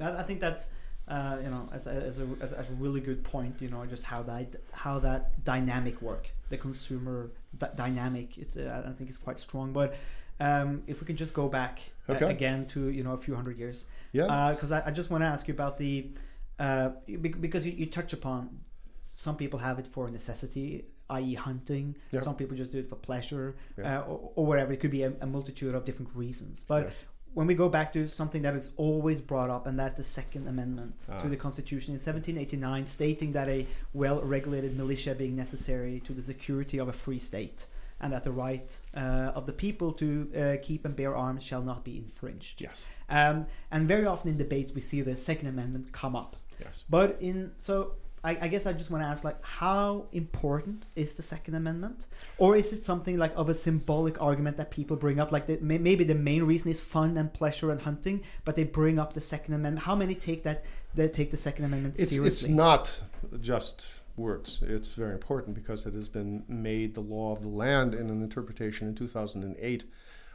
I 0.00 0.22
think 0.22 0.40
that's 0.40 0.68
uh, 1.08 1.38
you 1.42 1.48
know 1.50 1.68
as 1.72 1.86
a, 1.86 1.90
as, 1.92 2.18
a, 2.20 2.26
as, 2.40 2.52
as 2.52 2.70
a 2.70 2.74
really 2.74 3.00
good 3.00 3.22
point. 3.24 3.54
You 3.60 3.70
know 3.70 3.84
just 3.86 4.04
how 4.04 4.22
that 4.24 4.46
how 4.72 4.98
that 5.00 5.44
dynamic 5.44 6.00
work, 6.02 6.30
the 6.50 6.56
consumer 6.58 7.30
d- 7.58 7.66
dynamic. 7.76 8.38
It's 8.38 8.56
uh, 8.56 8.84
I 8.86 8.92
think 8.92 9.08
it's 9.10 9.18
quite 9.18 9.40
strong. 9.40 9.72
But 9.72 9.94
um, 10.40 10.82
if 10.86 11.00
we 11.00 11.06
can 11.06 11.16
just 11.16 11.34
go 11.34 11.48
back 11.48 11.80
uh, 12.08 12.12
Okay. 12.12 12.30
again 12.30 12.66
to 12.68 12.88
you 12.90 13.02
know 13.04 13.12
a 13.12 13.18
few 13.18 13.34
hundred 13.34 13.58
years, 13.58 13.84
Yeah. 14.12 14.52
because 14.54 14.70
I, 14.72 14.82
I 14.86 14.90
just 14.90 15.10
want 15.10 15.22
to 15.22 15.26
ask 15.26 15.48
you 15.48 15.54
about 15.54 15.78
the 15.78 16.10
uh, 16.58 16.90
because 17.20 17.64
you, 17.66 17.72
you 17.72 17.86
touch 17.86 18.12
upon 18.12 18.60
some 19.02 19.36
people 19.36 19.58
have 19.58 19.78
it 19.78 19.86
for 19.86 20.08
necessity, 20.10 20.84
i.e., 21.10 21.34
hunting. 21.34 21.96
Yeah. 22.12 22.20
Some 22.20 22.36
people 22.36 22.56
just 22.56 22.70
do 22.72 22.78
it 22.78 22.88
for 22.88 22.96
pleasure, 22.96 23.56
Yeah. 23.76 24.00
uh, 24.00 24.02
or, 24.02 24.30
or 24.36 24.46
whatever. 24.46 24.72
It 24.72 24.80
could 24.80 24.90
be 24.92 25.02
a, 25.02 25.12
a 25.20 25.26
multitude 25.26 25.74
of 25.74 25.84
different 25.84 26.14
reasons. 26.14 26.64
But 26.66 26.84
Yes. 26.84 27.04
When 27.38 27.46
we 27.46 27.54
go 27.54 27.68
back 27.68 27.92
to 27.92 28.08
something 28.08 28.42
that 28.42 28.56
is 28.56 28.72
always 28.76 29.20
brought 29.20 29.48
up, 29.48 29.64
and 29.68 29.78
that's 29.78 29.96
the 29.96 30.02
Second 30.02 30.48
Amendment 30.48 31.04
Ah. 31.08 31.18
to 31.22 31.28
the 31.28 31.36
Constitution 31.36 31.94
in 31.94 32.00
1789, 32.00 32.84
stating 32.84 33.30
that 33.30 33.48
a 33.48 33.64
well-regulated 33.94 34.76
militia 34.76 35.14
being 35.14 35.36
necessary 35.36 36.00
to 36.00 36.12
the 36.12 36.22
security 36.32 36.78
of 36.78 36.88
a 36.88 36.92
free 36.92 37.20
state, 37.20 37.66
and 38.00 38.12
that 38.12 38.24
the 38.24 38.32
right 38.32 38.70
uh, 38.96 39.38
of 39.38 39.46
the 39.46 39.52
people 39.52 39.92
to 39.92 40.08
uh, 40.36 40.56
keep 40.66 40.84
and 40.84 40.96
bear 40.96 41.14
arms 41.14 41.44
shall 41.44 41.62
not 41.62 41.84
be 41.84 41.96
infringed. 41.96 42.60
Yes. 42.60 42.84
Um, 43.08 43.46
and 43.70 43.86
very 43.86 44.04
often 44.04 44.28
in 44.32 44.36
debates, 44.36 44.72
we 44.74 44.80
see 44.80 45.00
the 45.02 45.14
Second 45.14 45.46
Amendment 45.46 45.92
come 45.92 46.16
up. 46.16 46.34
Yes. 46.58 46.82
But 46.90 47.18
in 47.20 47.52
so. 47.56 47.92
I, 48.28 48.36
I 48.42 48.48
guess 48.48 48.66
I 48.66 48.74
just 48.74 48.90
want 48.90 49.02
to 49.02 49.08
ask, 49.08 49.24
like, 49.24 49.42
how 49.42 50.06
important 50.12 50.84
is 50.94 51.14
the 51.14 51.22
Second 51.22 51.54
Amendment, 51.54 52.06
or 52.36 52.56
is 52.56 52.74
it 52.74 52.76
something 52.76 53.16
like 53.16 53.32
of 53.36 53.48
a 53.48 53.54
symbolic 53.54 54.20
argument 54.20 54.58
that 54.58 54.70
people 54.70 54.96
bring 54.96 55.18
up? 55.18 55.32
Like, 55.32 55.46
the, 55.46 55.56
maybe 55.62 56.04
the 56.04 56.14
main 56.14 56.42
reason 56.42 56.70
is 56.70 56.78
fun 56.78 57.16
and 57.16 57.32
pleasure 57.32 57.70
and 57.70 57.80
hunting, 57.80 58.22
but 58.44 58.54
they 58.54 58.64
bring 58.64 58.98
up 58.98 59.14
the 59.14 59.22
Second 59.22 59.54
Amendment. 59.54 59.86
How 59.86 59.94
many 59.94 60.14
take 60.14 60.42
that? 60.42 60.64
They 60.94 61.08
take 61.08 61.30
the 61.30 61.38
Second 61.38 61.64
Amendment 61.64 61.94
It's, 61.98 62.14
it's 62.14 62.48
not 62.48 63.00
just 63.40 63.86
words. 64.16 64.60
It's 64.62 64.92
very 64.92 65.12
important 65.12 65.54
because 65.54 65.86
it 65.86 65.94
has 65.94 66.10
been 66.10 66.44
made 66.48 66.94
the 66.94 67.00
law 67.00 67.32
of 67.32 67.40
the 67.40 67.48
land 67.48 67.94
in 67.94 68.10
an 68.10 68.22
interpretation 68.22 68.88
in 68.88 68.94
2008, 68.94 69.84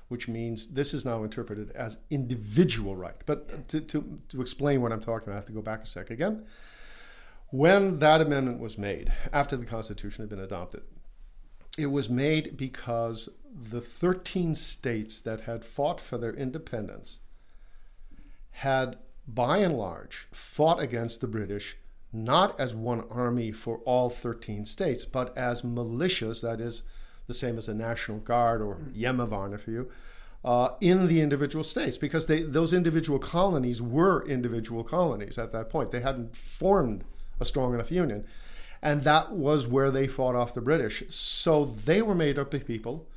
which 0.07 0.27
means 0.27 0.67
this 0.67 0.95
is 0.95 1.05
now 1.05 1.23
interpreted 1.23 1.71
as 1.73 2.00
individual 2.09 2.95
right. 2.95 3.21
But 3.27 3.67
to, 3.67 3.81
to, 3.81 4.19
to 4.29 4.41
explain 4.41 4.81
what 4.81 4.91
I'm 4.91 5.01
talking 5.01 5.27
about, 5.27 5.33
I 5.33 5.35
have 5.35 5.45
to 5.45 5.53
go 5.53 5.62
back 5.62 5.83
a 5.83 5.85
sec 5.85 6.09
again. 6.09 6.45
When 7.53 8.00
that 8.00 8.19
amendment 8.19 8.60
was 8.60 8.79
made, 8.79 9.13
after 9.31 9.55
the 9.55 9.67
Constitution 9.67 10.24
had 10.24 10.29
been 10.29 10.39
adopted, 10.39 10.81
it 11.77 11.86
was 11.86 12.10
made 12.10 12.57
because 12.57 13.29
the 13.53 13.79
13 13.79 14.55
states 14.55 15.19
that 15.19 15.41
had 15.41 15.63
fought 15.63 16.01
for 16.01 16.17
their 16.17 16.33
independence 16.33 17.19
had, 18.53 18.98
by 19.27 19.60
and 19.60 19.77
large, 19.77 20.27
fought 20.31 20.81
against 20.81 21.22
the 21.22 21.27
British 21.27 21.77
not 22.12 22.60
as 22.60 22.74
one 22.74 23.03
army 23.12 23.51
for 23.51 23.77
all 23.86 24.10
13 24.10 24.65
states, 24.65 25.05
but 25.05 25.38
as 25.38 25.62
militias, 25.62 26.41
that 26.41 26.60
is 26.60 26.81
the 27.27 27.36
same 27.36 27.60
as 27.60 27.67
a 27.67 27.75
National 27.75 28.17
Guard 28.17 28.63
or 28.63 28.79
Hjemmeværnet 28.98 29.62
for 29.62 29.69
you, 29.69 29.91
uh, 30.43 30.69
in 30.81 31.05
the 31.05 31.22
individual 31.22 31.63
states, 31.63 32.00
because 32.00 32.25
they, 32.25 32.41
those 32.41 32.74
individual 32.74 33.19
colonies 33.19 33.79
were 33.79 34.25
individual 34.25 34.83
colonies 34.83 35.38
at 35.38 35.51
that 35.51 35.69
point. 35.69 35.91
They 35.91 36.01
hadn't 36.01 36.36
formed 36.36 37.03
a 37.39 37.45
strong 37.45 37.73
enough 37.73 37.91
union. 37.91 38.25
And 38.81 39.03
that 39.03 39.31
was 39.31 39.65
where 39.65 39.91
they 39.91 40.07
fought 40.07 40.35
off 40.35 40.53
the 40.53 40.61
British. 40.61 41.03
So 41.09 41.65
they 41.65 42.01
were 42.01 42.15
made 42.15 42.37
up 42.37 42.53
of 42.53 42.67
people 42.67 43.07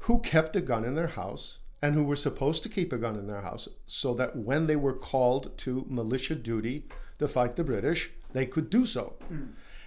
who 0.00 0.20
kept 0.20 0.56
a 0.56 0.60
gun 0.60 0.84
in 0.84 0.94
their 0.94 1.08
house 1.08 1.58
and 1.80 1.94
who 1.94 2.04
were 2.04 2.16
supposed 2.16 2.62
to 2.62 2.68
keep 2.68 2.92
a 2.92 2.98
gun 2.98 3.16
in 3.16 3.26
their 3.26 3.42
house 3.42 3.68
so 3.86 4.14
that 4.14 4.36
when 4.36 4.68
they 4.68 4.76
were 4.76 4.92
called 4.92 5.56
to 5.58 5.84
militia 5.88 6.36
duty 6.36 6.84
to 7.18 7.26
fight 7.26 7.56
the 7.56 7.64
British, 7.64 8.10
they 8.32 8.46
could 8.46 8.70
do 8.70 8.86
so. 8.86 9.14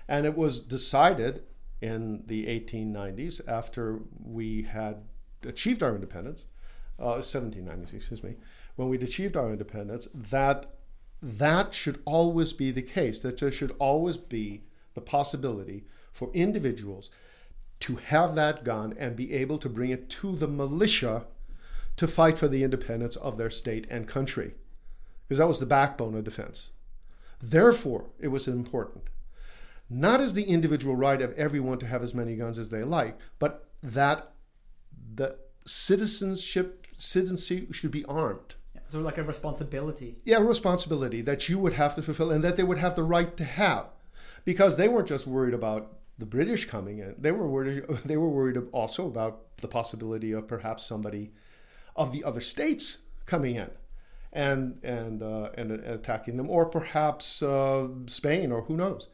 And 0.07 0.25
it 0.25 0.35
was 0.35 0.59
decided 0.59 1.43
in 1.81 2.23
the 2.27 2.45
1890s, 2.45 3.41
after 3.47 3.99
we 4.21 4.63
had 4.63 5.03
achieved 5.43 5.83
our 5.83 5.95
independence, 5.95 6.45
uh, 6.99 7.15
1790s, 7.15 7.93
excuse 7.93 8.23
me, 8.23 8.35
when 8.75 8.89
we'd 8.89 9.03
achieved 9.03 9.37
our 9.37 9.51
independence, 9.51 10.07
that 10.13 10.74
that 11.25 11.73
should 11.73 12.03
always 12.05 12.53
be 12.53 12.69
the 12.69 12.83
case, 12.83 13.19
that 13.19 13.39
there 13.39 13.51
should 13.51 13.75
always 13.79 14.15
be 14.15 14.61
the 14.93 15.01
possibility 15.01 15.83
for 16.11 16.29
individuals 16.33 17.09
to 17.79 17.95
have 17.95 18.35
that 18.35 18.63
gun 18.63 18.93
and 18.99 19.15
be 19.15 19.33
able 19.33 19.57
to 19.57 19.67
bring 19.67 19.89
it 19.89 20.07
to 20.07 20.35
the 20.35 20.47
militia 20.47 21.25
to 21.97 22.07
fight 22.07 22.37
for 22.37 22.47
the 22.47 22.63
independence 22.63 23.15
of 23.15 23.37
their 23.37 23.49
state 23.49 23.87
and 23.89 24.07
country. 24.07 24.53
Because 25.27 25.39
that 25.39 25.47
was 25.47 25.59
the 25.59 25.65
backbone 25.65 26.15
of 26.15 26.23
defense. 26.23 26.69
Therefore, 27.41 28.05
it 28.19 28.27
was 28.27 28.47
important. 28.47 29.05
Not 29.89 30.21
as 30.21 30.35
the 30.35 30.43
individual 30.43 30.95
right 30.95 31.21
of 31.21 31.33
everyone 31.33 31.79
to 31.79 31.87
have 31.87 32.03
as 32.03 32.13
many 32.13 32.35
guns 32.35 32.59
as 32.59 32.69
they 32.69 32.83
like, 32.83 33.17
but 33.39 33.67
that 33.81 34.31
the 35.15 35.37
citizenship 35.65 36.85
citizenship 36.97 37.73
should 37.73 37.91
be 37.91 38.05
armed. 38.05 38.55
So 38.87 38.99
like 38.99 39.17
a 39.17 39.23
responsibility. 39.23 40.17
Yeah, 40.25 40.37
a 40.37 40.43
responsibility 40.43 41.21
that 41.21 41.49
you 41.49 41.59
would 41.59 41.73
have 41.73 41.95
to 41.95 42.01
fulfill 42.01 42.31
and 42.31 42.43
that 42.43 42.57
they 42.57 42.63
would 42.63 42.77
have 42.77 42.95
the 42.95 43.03
right 43.03 43.35
to 43.37 43.43
have. 43.43 43.87
Because 44.43 44.77
they 44.77 44.87
weren't 44.87 45.07
just 45.07 45.25
worried 45.25 45.55
about 45.55 45.97
the 46.17 46.25
British 46.25 46.65
coming 46.65 46.99
in. 46.99 47.15
They 47.17 47.31
were 47.31 47.47
worried 47.47 47.83
they 48.05 48.17
were 48.17 48.29
worried 48.29 48.57
also 48.71 49.07
about 49.07 49.57
the 49.57 49.67
possibility 49.67 50.31
of 50.31 50.47
perhaps 50.47 50.85
somebody 50.85 51.31
of 51.95 52.11
the 52.11 52.23
other 52.23 52.41
states 52.41 52.99
coming 53.25 53.55
in 53.55 53.71
and 54.31 54.79
and 54.83 55.23
uh, 55.23 55.49
and 55.57 55.71
attacking 55.71 56.37
them, 56.37 56.49
or 56.49 56.65
perhaps 56.65 57.41
uh, 57.41 57.87
Spain, 58.07 58.51
or 58.51 58.63
who 58.63 58.75
knows. 58.75 59.07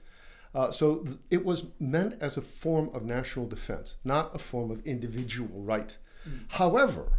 Uh, 0.54 0.70
so 0.70 0.98
th- 0.98 1.18
it 1.30 1.46
was 1.46 1.68
meant 1.80 2.22
as 2.22 2.36
a 2.36 2.42
form 2.42 2.90
of 2.94 3.06
national 3.06 3.48
defense, 3.48 3.96
not 4.04 4.36
a 4.36 4.40
form 4.40 4.70
of 4.70 4.86
individual 4.86 5.62
right. 5.62 5.98
However, 6.50 7.13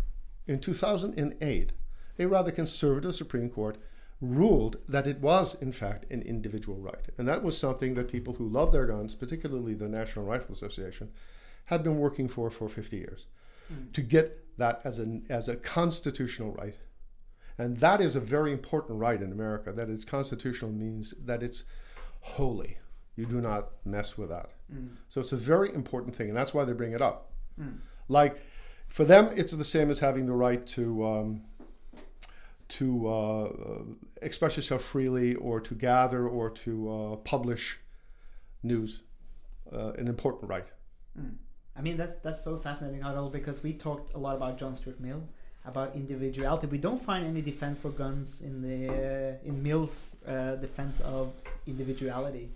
in 0.46 0.60
2008, 0.60 1.72
a 2.18 2.26
rather 2.26 2.50
conservative 2.50 3.14
Supreme 3.14 3.48
Court 3.48 3.78
ruled 4.20 4.76
that 4.88 5.06
it 5.06 5.20
was, 5.20 5.60
in 5.60 5.72
fact, 5.72 6.10
an 6.10 6.22
individual 6.22 6.78
right. 6.78 7.08
And 7.18 7.26
that 7.26 7.42
was 7.42 7.58
something 7.58 7.94
that 7.94 8.10
people 8.10 8.34
who 8.34 8.48
love 8.48 8.72
their 8.72 8.86
guns, 8.86 9.14
particularly 9.14 9.74
the 9.74 9.88
National 9.88 10.24
Rifle 10.24 10.52
Association, 10.52 11.10
had 11.66 11.82
been 11.82 11.98
working 11.98 12.28
for 12.28 12.48
for 12.50 12.68
50 12.68 12.96
years 12.96 13.26
hmm. 13.68 13.90
to 13.92 14.00
get 14.00 14.38
that 14.58 14.80
as, 14.84 14.98
an, 14.98 15.26
as 15.28 15.48
a 15.48 15.56
constitutional 15.56 16.52
right. 16.52 16.76
And 17.58 17.78
that 17.78 18.00
is 18.00 18.14
a 18.14 18.20
very 18.20 18.52
important 18.52 18.98
right 18.98 19.20
in 19.20 19.32
America. 19.32 19.72
That 19.72 19.90
it's 19.90 20.04
constitutional 20.04 20.70
means 20.70 21.14
that 21.24 21.42
it's 21.42 21.64
holy. 22.20 22.78
You 23.16 23.26
do 23.26 23.40
not 23.40 23.70
mess 23.84 24.16
with 24.16 24.30
that. 24.30 24.50
Hmm. 24.72 24.86
So 25.08 25.20
it's 25.20 25.32
a 25.32 25.36
very 25.36 25.74
important 25.74 26.14
thing, 26.14 26.28
and 26.28 26.36
that's 26.36 26.54
why 26.54 26.64
they 26.64 26.72
bring 26.72 26.92
it 26.92 27.02
up. 27.02 27.32
Hmm. 27.58 27.76
Like 28.08 28.40
for 28.88 29.04
them, 29.04 29.30
it's 29.34 29.52
the 29.52 29.64
same 29.64 29.90
as 29.90 29.98
having 29.98 30.26
the 30.26 30.34
right 30.34 30.66
to 30.68 31.04
um, 31.06 31.42
to 32.78 33.08
uh, 33.08 33.42
uh, 33.44 33.82
express 34.22 34.56
yourself 34.56 34.82
freely, 34.82 35.34
or 35.34 35.60
to 35.60 35.74
gather, 35.74 36.26
or 36.26 36.50
to 36.50 36.72
uh, 36.90 37.16
publish 37.16 37.80
news. 38.62 39.02
Uh, 39.72 39.92
an 39.92 40.06
important 40.08 40.50
right. 40.50 40.66
I 41.76 41.80
mean, 41.80 41.96
that's 41.96 42.16
that's 42.16 42.42
so 42.42 42.56
fascinating, 42.58 43.02
Harald, 43.02 43.32
because 43.32 43.62
we 43.62 43.72
talked 43.72 44.14
a 44.14 44.18
lot 44.18 44.36
about 44.36 44.58
John 44.58 44.76
Stuart 44.76 45.00
Mill, 45.00 45.22
about 45.64 45.94
individuality. 45.94 46.66
We 46.66 46.78
don't 46.78 47.02
find 47.02 47.26
any 47.26 47.42
defense 47.42 47.78
for 47.78 47.90
guns 47.90 48.40
in 48.40 48.62
the 48.62 48.88
uh, 48.88 49.48
in 49.48 49.62
Mill's 49.62 50.14
uh, 50.26 50.56
defense 50.56 51.00
of 51.00 51.32
individuality. 51.66 52.50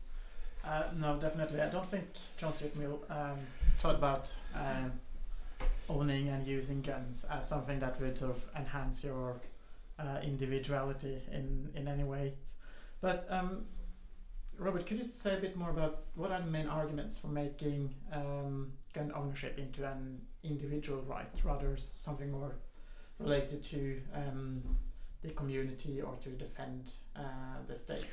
Uh, 0.64 0.82
no, 0.96 1.16
definitely. 1.16 1.60
I 1.60 1.68
don't 1.68 1.88
think 1.90 2.04
John 2.38 2.52
Stuart 2.52 2.76
Mill 2.76 3.00
um, 3.08 3.38
thought 3.78 3.94
about 3.94 4.34
um, 4.54 4.92
owning 5.88 6.28
and 6.28 6.46
using 6.46 6.82
guns 6.82 7.24
as 7.30 7.48
something 7.48 7.78
that 7.78 8.00
would 8.00 8.18
sort 8.18 8.32
of 8.32 8.42
enhance 8.56 9.04
your 9.04 9.36
uh, 9.98 10.18
individuality 10.22 11.22
in, 11.32 11.70
in 11.74 11.88
any 11.88 12.04
way. 12.04 12.34
But 13.00 13.26
um, 13.30 13.66
Robert, 14.58 14.86
could 14.86 14.98
you 14.98 15.04
say 15.04 15.36
a 15.36 15.40
bit 15.40 15.56
more 15.56 15.70
about 15.70 16.04
what 16.14 16.30
are 16.30 16.40
the 16.40 16.50
main 16.50 16.66
arguments 16.66 17.18
for 17.18 17.28
making 17.28 17.94
um, 18.12 18.72
gun 18.94 19.12
ownership 19.14 19.58
into 19.58 19.86
an 19.86 20.20
individual 20.42 21.02
right, 21.02 21.30
rather 21.44 21.76
something 21.76 22.30
more 22.30 22.54
related 23.18 23.64
to 23.64 24.00
um, 24.14 24.62
the 25.22 25.30
community 25.30 26.00
or 26.00 26.14
to 26.22 26.30
defend 26.30 26.92
uh, 27.14 27.20
the 27.68 27.76
state? 27.76 28.04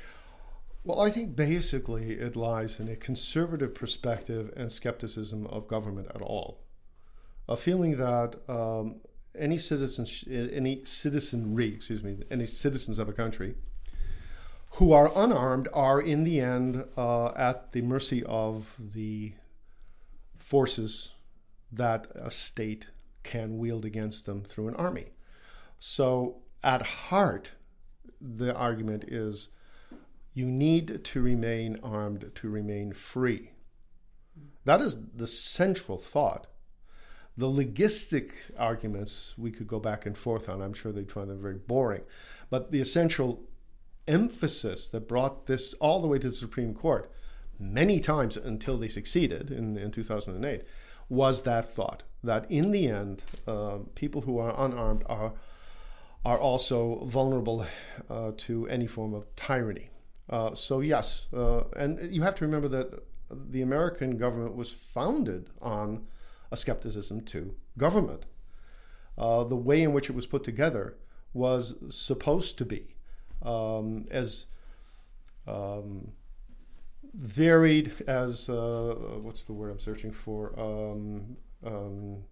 Well, 0.84 1.00
I 1.00 1.08
think 1.08 1.34
basically 1.34 2.12
it 2.12 2.36
lies 2.36 2.78
in 2.78 2.88
a 2.88 2.96
conservative 2.96 3.74
perspective 3.74 4.52
and 4.54 4.70
skepticism 4.70 5.46
of 5.46 5.66
government 5.66 6.08
at 6.14 6.20
all. 6.20 6.60
A 7.48 7.56
feeling 7.56 7.96
that 7.96 8.36
um, 8.48 9.00
any 9.36 9.58
citizen, 9.58 10.06
any 10.30 10.84
citizenry, 10.84 11.74
excuse 11.74 12.02
me, 12.02 12.18
any 12.30 12.46
citizens 12.46 12.98
of 12.98 13.08
a 13.08 13.12
country 13.12 13.54
who 14.74 14.92
are 14.92 15.12
unarmed 15.14 15.68
are 15.72 16.00
in 16.00 16.24
the 16.24 16.40
end 16.40 16.84
uh, 16.96 17.28
at 17.36 17.72
the 17.72 17.82
mercy 17.82 18.24
of 18.24 18.74
the 18.78 19.32
forces 20.36 21.12
that 21.70 22.10
a 22.14 22.30
state 22.30 22.86
can 23.22 23.58
wield 23.58 23.84
against 23.84 24.26
them 24.26 24.42
through 24.42 24.68
an 24.68 24.74
army. 24.76 25.06
So, 25.78 26.42
at 26.62 26.82
heart, 26.82 27.52
the 28.20 28.54
argument 28.54 29.04
is 29.04 29.50
you 30.32 30.44
need 30.44 31.04
to 31.04 31.22
remain 31.22 31.78
armed 31.82 32.32
to 32.34 32.48
remain 32.48 32.92
free. 32.92 33.52
That 34.64 34.80
is 34.80 34.96
the 35.14 35.26
central 35.26 35.98
thought. 35.98 36.46
The 37.36 37.46
logistic 37.46 38.30
arguments 38.58 39.34
we 39.36 39.50
could 39.50 39.66
go 39.66 39.80
back 39.80 40.06
and 40.06 40.16
forth 40.16 40.48
on. 40.48 40.62
I'm 40.62 40.74
sure 40.74 40.92
they'd 40.92 41.10
find 41.10 41.28
them 41.28 41.40
very 41.40 41.58
boring. 41.58 42.02
But 42.48 42.70
the 42.70 42.80
essential 42.80 43.42
emphasis 44.06 44.88
that 44.88 45.08
brought 45.08 45.46
this 45.46 45.74
all 45.74 46.00
the 46.00 46.08
way 46.08 46.18
to 46.18 46.28
the 46.28 46.34
Supreme 46.34 46.74
Court 46.74 47.10
many 47.58 48.00
times 48.00 48.36
until 48.36 48.76
they 48.76 48.88
succeeded 48.88 49.50
in, 49.50 49.76
in 49.76 49.90
2008 49.90 50.62
was 51.08 51.42
that 51.42 51.72
thought 51.72 52.02
that 52.22 52.50
in 52.50 52.70
the 52.70 52.88
end, 52.88 53.22
uh, 53.46 53.78
people 53.94 54.22
who 54.22 54.38
are 54.38 54.54
unarmed 54.58 55.02
are 55.06 55.32
are 56.24 56.38
also 56.38 57.04
vulnerable 57.04 57.66
uh, 58.08 58.32
to 58.34 58.66
any 58.68 58.86
form 58.86 59.12
of 59.12 59.26
tyranny. 59.36 59.90
Uh, 60.30 60.54
so 60.54 60.80
yes, 60.80 61.26
uh, 61.34 61.64
and 61.76 62.14
you 62.14 62.22
have 62.22 62.34
to 62.34 62.46
remember 62.46 62.66
that 62.66 63.02
the 63.30 63.60
American 63.60 64.16
government 64.16 64.56
was 64.56 64.70
founded 64.70 65.50
on 65.60 66.06
a 66.54 66.56
skepticism 66.56 67.20
to 67.20 67.54
government. 67.76 68.26
Uh, 69.18 69.42
the 69.44 69.56
way 69.56 69.82
in 69.82 69.92
which 69.92 70.08
it 70.08 70.14
was 70.14 70.26
put 70.26 70.44
together 70.44 70.96
was 71.32 71.74
supposed 71.90 72.56
to 72.58 72.64
be 72.64 72.96
um, 73.42 74.06
as 74.10 74.46
um, 75.46 76.12
varied 77.12 77.92
as 78.06 78.48
uh, 78.48 78.94
what's 79.20 79.42
the 79.42 79.52
word 79.52 79.70
I'm 79.70 79.80
searching 79.80 80.12
for? 80.12 80.58
Um, 80.58 81.36
um, 81.64 82.24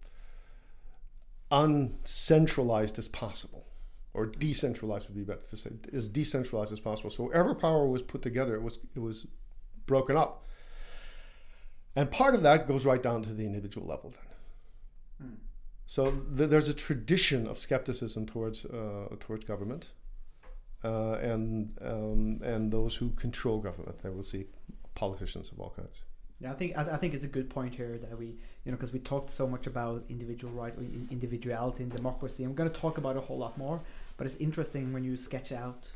uncentralized 1.51 2.97
as 2.97 3.07
possible 3.07 3.65
or 4.13 4.25
decentralized 4.25 5.07
would 5.09 5.17
be 5.17 5.23
better 5.23 5.47
to 5.49 5.57
say 5.57 5.69
as 5.91 6.07
decentralized 6.07 6.71
as 6.71 6.79
possible. 6.79 7.09
So 7.09 7.25
wherever 7.25 7.53
power 7.53 7.87
was 7.87 8.01
put 8.01 8.21
together 8.21 8.55
it 8.55 8.63
was 8.63 8.79
it 8.95 8.99
was 8.99 9.27
broken 9.85 10.15
up 10.15 10.45
and 11.95 12.11
part 12.11 12.35
of 12.35 12.43
that 12.43 12.67
goes 12.67 12.85
right 12.85 13.03
down 13.03 13.23
to 13.23 13.33
the 13.33 13.45
individual 13.45 13.85
level 13.87 14.13
then 15.19 15.29
mm. 15.29 15.35
so 15.85 16.11
th- 16.37 16.49
there's 16.49 16.69
a 16.69 16.73
tradition 16.73 17.47
of 17.47 17.57
skepticism 17.57 18.25
towards 18.25 18.65
uh, 18.65 19.07
towards 19.19 19.45
government 19.45 19.93
uh, 20.83 21.13
and 21.21 21.77
um, 21.81 22.41
and 22.43 22.71
those 22.71 22.95
who 22.95 23.11
control 23.11 23.59
government. 23.59 23.99
I 24.03 24.09
will 24.09 24.23
see 24.23 24.45
politicians 24.95 25.51
of 25.51 25.59
all 25.59 25.73
kinds. 25.75 26.03
Yeah, 26.39 26.51
I 26.51 26.55
think 26.55 26.77
I, 26.77 26.81
I 26.81 26.97
think 26.97 27.13
it's 27.13 27.23
a 27.23 27.27
good 27.27 27.49
point 27.49 27.75
here 27.75 27.97
that 27.97 28.17
we 28.17 28.25
you 28.65 28.71
know 28.71 28.77
because 28.77 28.91
we 28.91 28.99
talked 28.99 29.29
so 29.29 29.47
much 29.47 29.67
about 29.67 30.03
individual 30.09 30.53
rights, 30.53 30.77
individuality, 31.09 31.83
and 31.83 31.95
democracy. 31.95 32.45
We're 32.45 32.53
going 32.53 32.69
to 32.69 32.79
talk 32.79 32.97
about 32.97 33.17
a 33.17 33.21
whole 33.21 33.37
lot 33.37 33.57
more. 33.57 33.81
But 34.17 34.27
it's 34.27 34.35
interesting 34.35 34.93
when 34.93 35.03
you 35.03 35.17
sketch 35.17 35.51
out 35.51 35.91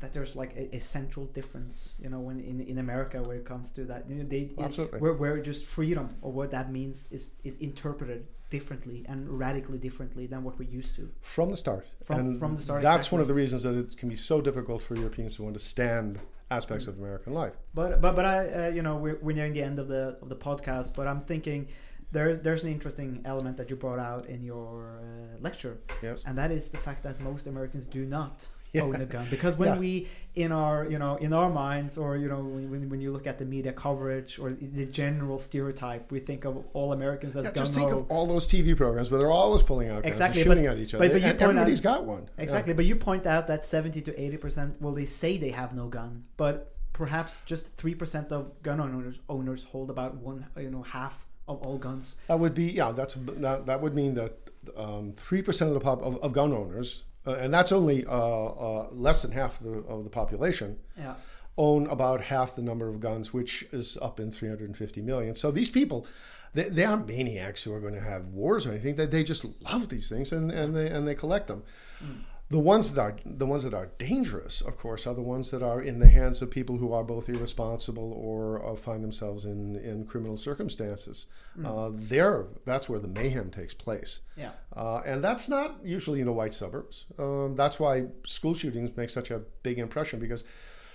that 0.00 0.12
there's 0.12 0.36
like 0.36 0.54
a, 0.56 0.76
a 0.76 0.78
central 0.78 1.26
difference, 1.26 1.94
you 1.98 2.08
know, 2.08 2.20
when 2.20 2.40
in, 2.40 2.60
in 2.60 2.78
America 2.78 3.22
where 3.22 3.36
it 3.36 3.44
comes 3.44 3.70
to 3.72 3.84
that, 3.84 4.08
you 4.08 4.16
know, 4.16 4.24
they 4.24 4.50
Absolutely. 4.58 5.00
where, 5.00 5.12
where 5.12 5.38
just 5.40 5.64
freedom 5.64 6.08
or 6.22 6.32
what 6.32 6.50
that 6.50 6.70
means 6.70 7.08
is 7.10 7.30
is 7.44 7.56
interpreted 7.56 8.26
differently 8.50 9.04
and 9.08 9.28
radically 9.28 9.78
differently 9.78 10.26
than 10.26 10.42
what 10.42 10.58
we're 10.58 10.68
used 10.68 10.94
to 10.96 11.10
from 11.20 11.50
the 11.50 11.56
start. 11.56 11.86
From, 12.04 12.20
and 12.20 12.38
from 12.38 12.56
the 12.56 12.62
start, 12.62 12.82
that's 12.82 13.06
exactly. 13.06 13.16
one 13.16 13.22
of 13.22 13.28
the 13.28 13.34
reasons 13.34 13.62
that 13.64 13.74
it 13.74 13.96
can 13.96 14.08
be 14.08 14.16
so 14.16 14.40
difficult 14.40 14.82
for 14.82 14.94
Europeans 14.94 15.36
to 15.36 15.46
understand 15.46 16.20
aspects 16.50 16.84
mm. 16.84 16.88
of 16.88 16.98
American 16.98 17.34
life. 17.34 17.54
But 17.74 18.00
but 18.00 18.14
but 18.14 18.24
I 18.24 18.48
uh, 18.48 18.68
you 18.68 18.82
know 18.82 18.96
we're, 18.96 19.18
we're 19.20 19.34
nearing 19.34 19.52
the 19.52 19.62
end 19.62 19.78
of 19.78 19.88
the 19.88 20.18
of 20.22 20.28
the 20.28 20.36
podcast, 20.36 20.94
but 20.94 21.08
I'm 21.08 21.20
thinking 21.20 21.68
there's 22.12 22.38
there's 22.40 22.62
an 22.62 22.70
interesting 22.70 23.22
element 23.24 23.56
that 23.56 23.68
you 23.68 23.76
brought 23.76 23.98
out 23.98 24.26
in 24.26 24.42
your 24.44 25.00
uh, 25.02 25.38
lecture, 25.40 25.78
yes, 26.02 26.22
and 26.24 26.38
that 26.38 26.52
is 26.52 26.70
the 26.70 26.78
fact 26.78 27.02
that 27.02 27.20
most 27.20 27.48
Americans 27.48 27.84
do 27.84 28.04
not 28.06 28.46
yeah. 28.72 28.82
own 28.82 28.96
a 28.96 29.06
gun. 29.06 29.26
Because 29.30 29.56
when 29.56 29.74
yeah. 29.74 29.78
we 29.78 30.08
in 30.34 30.52
our 30.52 30.88
you 30.88 30.98
know 30.98 31.16
in 31.16 31.32
our 31.32 31.50
minds 31.50 31.98
or 31.98 32.16
you 32.16 32.28
know 32.28 32.40
when, 32.40 32.88
when 32.88 33.00
you 33.00 33.10
look 33.10 33.26
at 33.26 33.38
the 33.38 33.44
media 33.44 33.72
coverage 33.72 34.38
or 34.38 34.52
the 34.52 34.84
general 34.84 35.36
stereotype 35.36 36.12
we 36.12 36.20
think 36.20 36.44
of 36.44 36.64
all 36.74 36.92
americans 36.92 37.34
as 37.34 37.44
yeah, 37.44 37.50
gun 37.50 37.56
just 37.56 37.74
think 37.74 37.90
of 37.90 38.08
all 38.08 38.24
those 38.24 38.46
tv 38.46 38.76
programs 38.76 39.10
where 39.10 39.18
they're 39.18 39.32
always 39.32 39.64
pulling 39.64 39.88
out 39.88 40.02
guns 40.04 40.14
exactly, 40.14 40.42
and 40.42 40.48
shooting 40.48 40.64
but, 40.66 40.72
at 40.72 40.78
each 40.78 40.94
other. 40.94 41.08
but, 41.08 41.12
but 41.20 41.22
and 41.22 41.42
everybody's 41.42 41.80
out, 41.80 41.82
got 41.82 42.04
one. 42.04 42.28
Exactly 42.38 42.72
but 42.72 42.84
you 42.84 42.94
point 42.94 43.26
out 43.26 43.48
that 43.48 43.66
70 43.66 44.00
to 44.02 44.20
80 44.20 44.36
percent 44.36 44.80
well 44.80 44.92
they 44.92 45.06
say 45.06 45.38
they 45.38 45.50
have 45.50 45.74
no 45.74 45.88
gun 45.88 46.24
but 46.36 46.72
perhaps 46.92 47.40
just 47.44 47.76
3 47.76 47.96
percent 47.96 48.30
of 48.30 48.62
gun 48.62 48.80
owners 48.80 49.18
owners 49.28 49.64
hold 49.64 49.90
about 49.90 50.16
one 50.18 50.46
you 50.56 50.70
know 50.70 50.82
half 50.82 51.24
of 51.48 51.62
all 51.62 51.78
guns. 51.78 52.16
That 52.28 52.38
would 52.38 52.54
be 52.54 52.64
yeah 52.64 52.92
that's 52.92 53.14
that, 53.14 53.66
that 53.66 53.80
would 53.80 53.94
mean 53.94 54.14
that 54.14 54.50
um, 54.76 55.14
3% 55.14 55.62
of 55.62 55.74
the 55.74 55.80
pop 55.80 56.02
of, 56.02 56.16
of 56.18 56.32
gun 56.32 56.52
owners 56.52 57.04
uh, 57.28 57.34
and 57.34 57.52
that's 57.52 57.72
only 57.72 58.06
uh, 58.06 58.10
uh, 58.10 58.88
less 58.90 59.20
than 59.20 59.32
half 59.32 59.60
of 59.60 59.66
the, 59.66 59.78
of 59.80 60.04
the 60.04 60.10
population, 60.10 60.78
yeah. 60.96 61.14
own 61.58 61.86
about 61.88 62.22
half 62.22 62.56
the 62.56 62.62
number 62.62 62.88
of 62.88 63.00
guns, 63.00 63.34
which 63.34 63.66
is 63.70 63.98
up 64.00 64.18
in 64.18 64.32
350 64.32 65.02
million. 65.02 65.34
So 65.34 65.50
these 65.50 65.68
people, 65.68 66.06
they, 66.54 66.70
they 66.70 66.86
aren't 66.86 67.06
maniacs 67.06 67.62
who 67.62 67.74
are 67.74 67.80
going 67.80 67.94
to 67.94 68.00
have 68.00 68.28
wars 68.28 68.66
or 68.66 68.70
anything. 68.70 68.96
They, 68.96 69.04
they 69.04 69.24
just 69.24 69.44
love 69.62 69.90
these 69.90 70.08
things 70.08 70.32
and, 70.32 70.50
and 70.50 70.74
they 70.74 70.88
and 70.88 71.06
they 71.06 71.14
collect 71.14 71.48
them. 71.48 71.64
Mm. 72.02 72.20
The 72.50 72.58
ones 72.58 72.92
that 72.92 73.00
are 73.00 73.16
the 73.26 73.44
ones 73.44 73.62
that 73.64 73.74
are 73.74 73.90
dangerous, 73.98 74.62
of 74.62 74.78
course, 74.78 75.06
are 75.06 75.12
the 75.12 75.20
ones 75.20 75.50
that 75.50 75.62
are 75.62 75.82
in 75.82 75.98
the 75.98 76.08
hands 76.08 76.40
of 76.40 76.50
people 76.50 76.78
who 76.78 76.94
are 76.94 77.04
both 77.04 77.28
irresponsible 77.28 78.10
or 78.14 78.64
uh, 78.64 78.74
find 78.74 79.02
themselves 79.02 79.44
in, 79.44 79.76
in 79.76 80.06
criminal 80.06 80.38
circumstances. 80.38 81.26
Mm. 81.58 81.66
Uh, 81.66 81.90
there, 81.94 82.46
that's 82.64 82.88
where 82.88 83.00
the 83.00 83.08
mayhem 83.08 83.50
takes 83.50 83.74
place. 83.74 84.22
Yeah, 84.34 84.52
uh, 84.74 85.02
and 85.04 85.22
that's 85.22 85.50
not 85.50 85.76
usually 85.84 86.20
in 86.20 86.26
the 86.26 86.32
white 86.32 86.54
suburbs. 86.54 87.04
Um, 87.18 87.54
that's 87.54 87.78
why 87.78 88.06
school 88.24 88.54
shootings 88.54 88.96
make 88.96 89.10
such 89.10 89.30
a 89.30 89.42
big 89.62 89.78
impression 89.78 90.18
because 90.18 90.44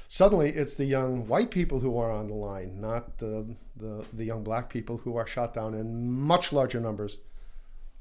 suddenly 0.07 0.49
it's 0.49 0.73
the 0.73 0.85
young 0.85 1.27
white 1.27 1.51
people 1.51 1.81
who 1.81 1.99
are 1.99 2.09
on 2.09 2.29
the 2.29 2.33
line, 2.33 2.81
not 2.81 3.19
the 3.19 3.55
the, 3.75 4.03
the 4.11 4.25
young 4.25 4.43
black 4.43 4.71
people 4.71 4.97
who 4.97 5.17
are 5.17 5.27
shot 5.27 5.53
down 5.53 5.75
in 5.75 6.09
much 6.11 6.51
larger 6.51 6.79
numbers 6.79 7.19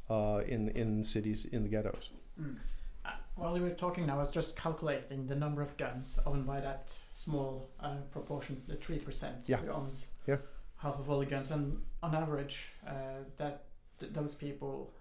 uh, 0.09 0.41
in 0.47 0.71
in 0.71 1.05
cities 1.05 1.45
in 1.45 1.65
the 1.65 1.69
ghettos. 1.69 2.13
Mm. 2.41 2.57
While 3.35 3.57
you 3.57 3.63
were 3.63 3.71
talking 3.71 4.07
now, 4.07 4.17
I 4.17 4.23
was 4.23 4.31
just 4.31 4.57
calculating 4.57 5.27
the 5.27 5.35
number 5.35 5.63
of 5.63 5.77
guns 5.77 6.19
owned 6.27 6.47
by 6.47 6.61
that 6.61 6.89
small 7.15 7.71
uh, 7.81 7.97
proportion, 8.11 8.63
the 8.69 8.77
3% 8.77 9.33
yeah. 9.47 9.57
who 9.57 9.71
owns 9.71 10.07
yeah. 10.27 10.37
half 10.77 10.99
of 10.99 11.09
all 11.09 11.21
the 11.21 11.27
guns. 11.27 11.51
And 11.51 11.81
on 12.03 12.15
average, 12.15 12.69
uh, 12.87 12.93
that 13.39 13.65
th- 14.01 14.13
those 14.13 14.35
people 14.35 14.93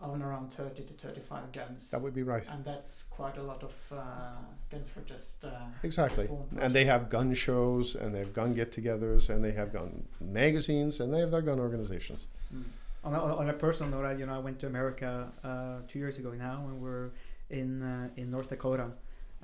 own 0.00 0.22
around 0.22 0.52
30 0.52 0.82
to 0.82 0.92
35 0.94 1.52
guns. 1.52 1.90
That 1.90 2.00
would 2.00 2.14
be 2.14 2.22
right. 2.22 2.44
And 2.48 2.64
that's 2.64 3.04
quite 3.04 3.36
a 3.36 3.42
lot 3.42 3.62
of 3.62 3.72
uh, 3.92 4.32
guns 4.70 4.88
for 4.88 5.00
just. 5.00 5.44
Uh, 5.44 5.50
exactly. 5.82 6.26
Just 6.26 6.62
and 6.62 6.74
they 6.74 6.84
have 6.84 7.08
gun 7.08 7.34
shows, 7.34 7.94
and 7.94 8.14
they 8.14 8.18
have 8.20 8.32
gun 8.32 8.54
get 8.54 8.72
togethers, 8.72 9.28
and 9.28 9.44
they 9.44 9.52
have 9.52 9.72
gun 9.72 10.04
magazines, 10.20 11.00
and 11.00 11.12
they 11.12 11.20
have 11.20 11.30
their 11.30 11.42
gun 11.42 11.58
organizations. 11.58 12.26
Mm. 12.54 12.64
On, 13.04 13.14
a, 13.14 13.18
on 13.18 13.50
a 13.50 13.52
personal 13.52 13.90
note, 13.90 14.06
I, 14.06 14.12
you 14.12 14.26
know, 14.26 14.34
I 14.34 14.38
went 14.38 14.60
to 14.60 14.66
America 14.66 15.28
uh, 15.42 15.78
two 15.88 15.98
years 15.98 16.18
ago 16.18 16.32
now, 16.32 16.64
and 16.68 16.80
we're 16.80 17.10
in 17.52 17.82
uh, 17.82 18.08
in 18.16 18.30
North 18.30 18.48
Dakota. 18.48 18.88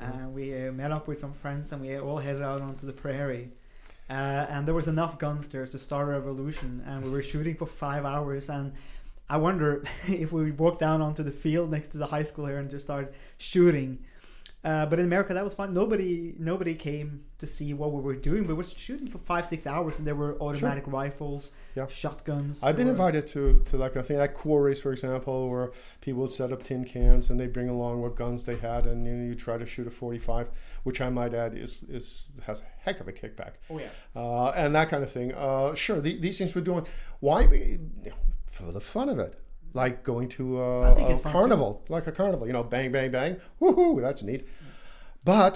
Mm-hmm. 0.01 0.25
Uh, 0.25 0.29
we 0.29 0.55
uh, 0.55 0.73
met 0.73 0.93
up 0.93 1.09
with 1.09 1.21
some 1.21 1.33
friends 1.33 1.73
and 1.73 1.83
we 1.83 1.99
all 1.99 2.19
headed 2.19 2.43
out 2.43 2.61
onto 2.61 2.87
the 2.87 2.93
prairie. 2.93 3.51
Uh, 4.11 4.47
and 4.49 4.67
there 4.67 4.75
was 4.75 4.89
enough 4.89 5.19
guns 5.19 5.49
there 5.49 5.67
to 5.67 5.79
start 5.79 6.09
a 6.09 6.13
revolution, 6.13 6.83
and 6.87 7.05
we 7.05 7.11
were 7.11 7.23
shooting 7.33 7.55
for 7.55 7.67
five 7.67 8.05
hours. 8.05 8.49
And 8.49 8.73
I 9.29 9.37
wonder 9.37 9.85
if 10.09 10.33
we 10.33 10.51
walked 10.51 10.81
down 10.81 11.03
onto 11.03 11.23
the 11.23 11.31
field 11.31 11.71
next 11.71 11.89
to 11.91 11.99
the 11.99 12.07
high 12.07 12.25
school 12.25 12.47
here 12.47 12.59
and 12.59 12.71
just 12.71 12.87
started 12.87 13.13
shooting 13.37 13.99
uh, 14.65 14.87
but 14.87 14.99
in 14.99 15.05
America, 15.05 15.33
that 15.35 15.45
was 15.45 15.55
fun. 15.55 15.73
Nobody, 15.73 16.35
nobody 16.37 16.75
came 16.75 17.23
to 17.39 17.47
see 17.47 17.73
what 17.75 17.93
we 17.93 18.01
were 18.01 18.17
doing. 18.17 18.45
We 18.47 18.55
were 18.55 18.65
shooting 18.65 19.07
for 19.07 19.19
five, 19.19 19.47
six 19.47 19.69
hours, 19.69 19.99
and 19.99 20.07
there 20.07 20.17
were 20.17 20.37
automatic 20.41 20.85
sure. 20.85 20.93
rifles, 20.93 21.53
yeah. 21.77 21.87
shotguns. 21.87 22.65
I've 22.65 22.77
been 22.77 22.89
invited 22.89 23.29
to 23.29 23.63
to 23.67 23.77
like 23.77 23.97
I 23.97 24.03
think 24.03 24.19
like 24.19 24.35
quarries, 24.35 24.81
for 24.81 24.91
example, 24.91 25.49
where 25.49 25.71
people 26.01 26.23
would 26.23 26.33
set 26.33 26.51
up 26.51 26.65
tin 26.65 26.85
cans 26.85 27.31
and 27.31 27.39
they 27.39 27.47
bring 27.47 27.69
along 27.69 28.03
what 28.03 28.17
guns 28.17 28.43
they 28.43 28.57
had, 28.57 28.87
and 28.87 29.07
you, 29.07 29.13
know, 29.13 29.25
you 29.29 29.37
try 29.37 29.59
to 29.59 29.67
shoot 29.67 29.87
a 29.87 29.91
forty-five, 29.91 30.49
which 30.83 31.01
I 31.01 31.09
might 31.09 31.35
add 31.35 31.57
is 31.57 31.85
is 31.89 32.25
has 32.43 32.61
a 32.63 32.65
heck 32.81 32.99
of 32.99 33.07
a 33.07 33.13
kickback. 33.13 33.53
Oh 33.71 33.79
yeah, 33.79 33.91
uh, 34.17 34.49
and 34.57 34.75
that 34.75 34.89
kind 34.89 35.05
of 35.05 35.13
thing. 35.13 35.35
Uh, 35.35 35.77
sure, 35.77 36.01
the, 36.01 36.19
these 36.19 36.37
things 36.37 36.53
we're 36.53 36.63
doing. 36.63 36.85
Why? 37.21 37.79
For 38.51 38.73
the 38.73 38.81
fun 38.81 39.09
of 39.09 39.21
it 39.21 39.39
like 39.83 40.03
going 40.13 40.29
to 40.39 40.45
a, 40.61 41.15
a 41.15 41.19
carnival, 41.21 41.71
too. 41.87 41.93
like 41.97 42.07
a 42.07 42.13
carnival. 42.21 42.47
You 42.49 42.53
know, 42.57 42.65
bang, 42.75 42.91
bang, 42.93 43.11
bang. 43.11 43.33
Woohoo! 43.61 44.01
That's 44.01 44.23
neat. 44.23 44.43
But 45.25 45.55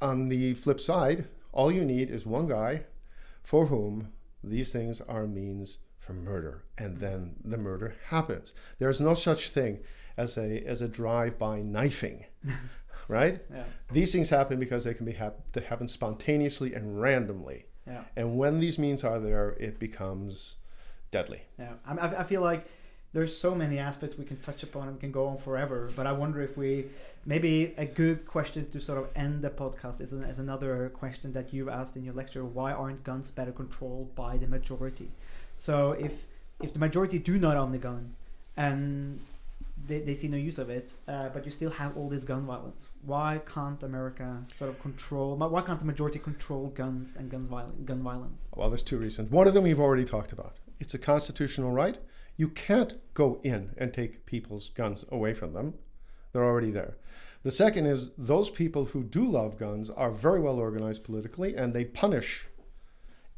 on 0.00 0.28
the 0.28 0.54
flip 0.54 0.80
side, 0.80 1.20
All 1.52 1.70
you 1.72 1.84
need 1.84 2.08
is 2.10 2.24
one 2.26 2.46
guy 2.48 2.72
for 3.42 3.66
whom 3.66 4.12
these 4.54 4.70
things 4.72 5.00
are 5.14 5.26
means 5.26 5.78
for 5.98 6.12
murder, 6.14 6.54
and 6.82 6.98
then 7.04 7.18
the 7.52 7.56
murder 7.68 7.88
happens. 8.14 8.54
There's 8.78 9.00
no 9.00 9.14
such 9.14 9.42
thing 9.50 9.72
as 10.16 10.36
a 10.38 10.48
as 10.72 10.80
a 10.82 10.88
drive-by 11.00 11.56
knifing, 11.62 12.18
right? 13.08 13.36
Yeah. 13.52 13.64
These 13.98 14.10
things 14.12 14.28
happen 14.30 14.58
because 14.60 14.82
they 14.84 14.94
can 14.94 15.06
be 15.06 15.16
hap- 15.22 15.40
they 15.54 15.62
happen 15.72 15.88
spontaneously 15.88 16.70
and 16.78 17.00
randomly, 17.06 17.60
Yeah. 17.86 18.04
and 18.18 18.26
when 18.40 18.60
these 18.60 18.78
means 18.78 19.04
are 19.04 19.20
there, 19.28 19.48
it 19.66 19.74
becomes 19.78 20.56
deadly. 21.10 21.40
Yeah, 21.58 21.74
I 21.86 21.92
I 22.22 22.24
feel 22.24 22.42
like 22.50 22.62
there's 23.12 23.36
so 23.36 23.54
many 23.54 23.78
aspects 23.78 24.18
we 24.18 24.24
can 24.24 24.38
touch 24.40 24.62
upon 24.62 24.88
and 24.88 25.00
can 25.00 25.10
go 25.10 25.26
on 25.28 25.38
forever. 25.38 25.90
But 25.96 26.06
I 26.06 26.12
wonder 26.12 26.42
if 26.42 26.56
we 26.56 26.86
maybe 27.24 27.74
a 27.76 27.86
good 27.86 28.26
question 28.26 28.70
to 28.70 28.80
sort 28.80 28.98
of 28.98 29.08
end 29.16 29.42
the 29.42 29.50
podcast 29.50 30.00
is, 30.00 30.12
an, 30.12 30.24
is 30.24 30.38
another 30.38 30.90
question 30.90 31.32
that 31.32 31.52
you've 31.52 31.68
asked 31.68 31.96
in 31.96 32.04
your 32.04 32.14
lecture: 32.14 32.44
Why 32.44 32.72
aren't 32.72 33.04
guns 33.04 33.30
better 33.30 33.52
controlled 33.52 34.14
by 34.14 34.36
the 34.36 34.46
majority? 34.46 35.10
So 35.56 35.92
if 35.92 36.26
if 36.62 36.72
the 36.72 36.78
majority 36.78 37.18
do 37.18 37.38
not 37.38 37.56
own 37.56 37.72
the 37.72 37.78
gun 37.78 38.14
and 38.56 39.20
they, 39.86 40.00
they 40.00 40.14
see 40.14 40.28
no 40.28 40.36
use 40.36 40.58
of 40.58 40.70
it, 40.70 40.94
uh, 41.06 41.28
but 41.28 41.44
you 41.44 41.50
still 41.50 41.70
have 41.70 41.96
all 41.96 42.08
this 42.08 42.24
gun 42.24 42.44
violence. 42.46 42.88
Why 43.02 43.40
can't 43.46 43.82
America 43.82 44.42
sort 44.58 44.70
of 44.70 44.80
control? 44.80 45.36
Why 45.36 45.62
can't 45.62 45.78
the 45.78 45.84
majority 45.84 46.18
control 46.18 46.68
guns 46.68 47.16
and 47.16 47.30
guns 47.30 47.46
viol- 47.46 47.72
gun 47.84 48.02
violence? 48.02 48.48
Well, 48.56 48.68
there's 48.68 48.82
two 48.82 48.98
reasons. 48.98 49.30
One 49.30 49.46
of 49.46 49.54
them 49.54 49.64
we've 49.64 49.80
already 49.80 50.04
talked 50.04 50.32
about. 50.32 50.56
It's 50.80 50.94
a 50.94 50.98
constitutional 50.98 51.70
right. 51.70 51.98
You 52.38 52.48
can't 52.48 52.94
go 53.12 53.40
in 53.44 53.74
and 53.76 53.92
take 53.92 54.24
people's 54.24 54.70
guns 54.70 55.04
away 55.10 55.34
from 55.34 55.52
them. 55.52 55.74
They're 56.32 56.44
already 56.44 56.70
there. 56.70 56.96
The 57.42 57.50
second 57.50 57.84
is 57.84 58.10
those 58.16 58.48
people 58.48 58.86
who 58.86 59.04
do 59.04 59.28
love 59.28 59.58
guns 59.58 59.90
are 59.90 60.10
very 60.10 60.40
well 60.40 60.58
organized 60.58 61.04
politically 61.04 61.54
and 61.54 61.74
they 61.74 61.84
punish 61.84 62.46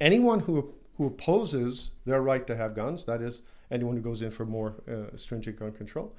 anyone 0.01 0.41
who 0.41 0.75
who 1.01 1.07
opposes 1.07 1.93
their 2.05 2.21
right 2.21 2.47
to 2.47 2.55
have 2.55 2.75
guns, 2.75 3.07
that 3.07 3.23
is 3.23 3.41
anyone 3.71 3.97
who 3.97 4.03
goes 4.03 4.21
in 4.21 4.31
for 4.31 4.45
more 4.45 4.75
uh, 4.87 5.17
stringent 5.17 5.59
gun 5.59 5.73
control, 5.73 6.15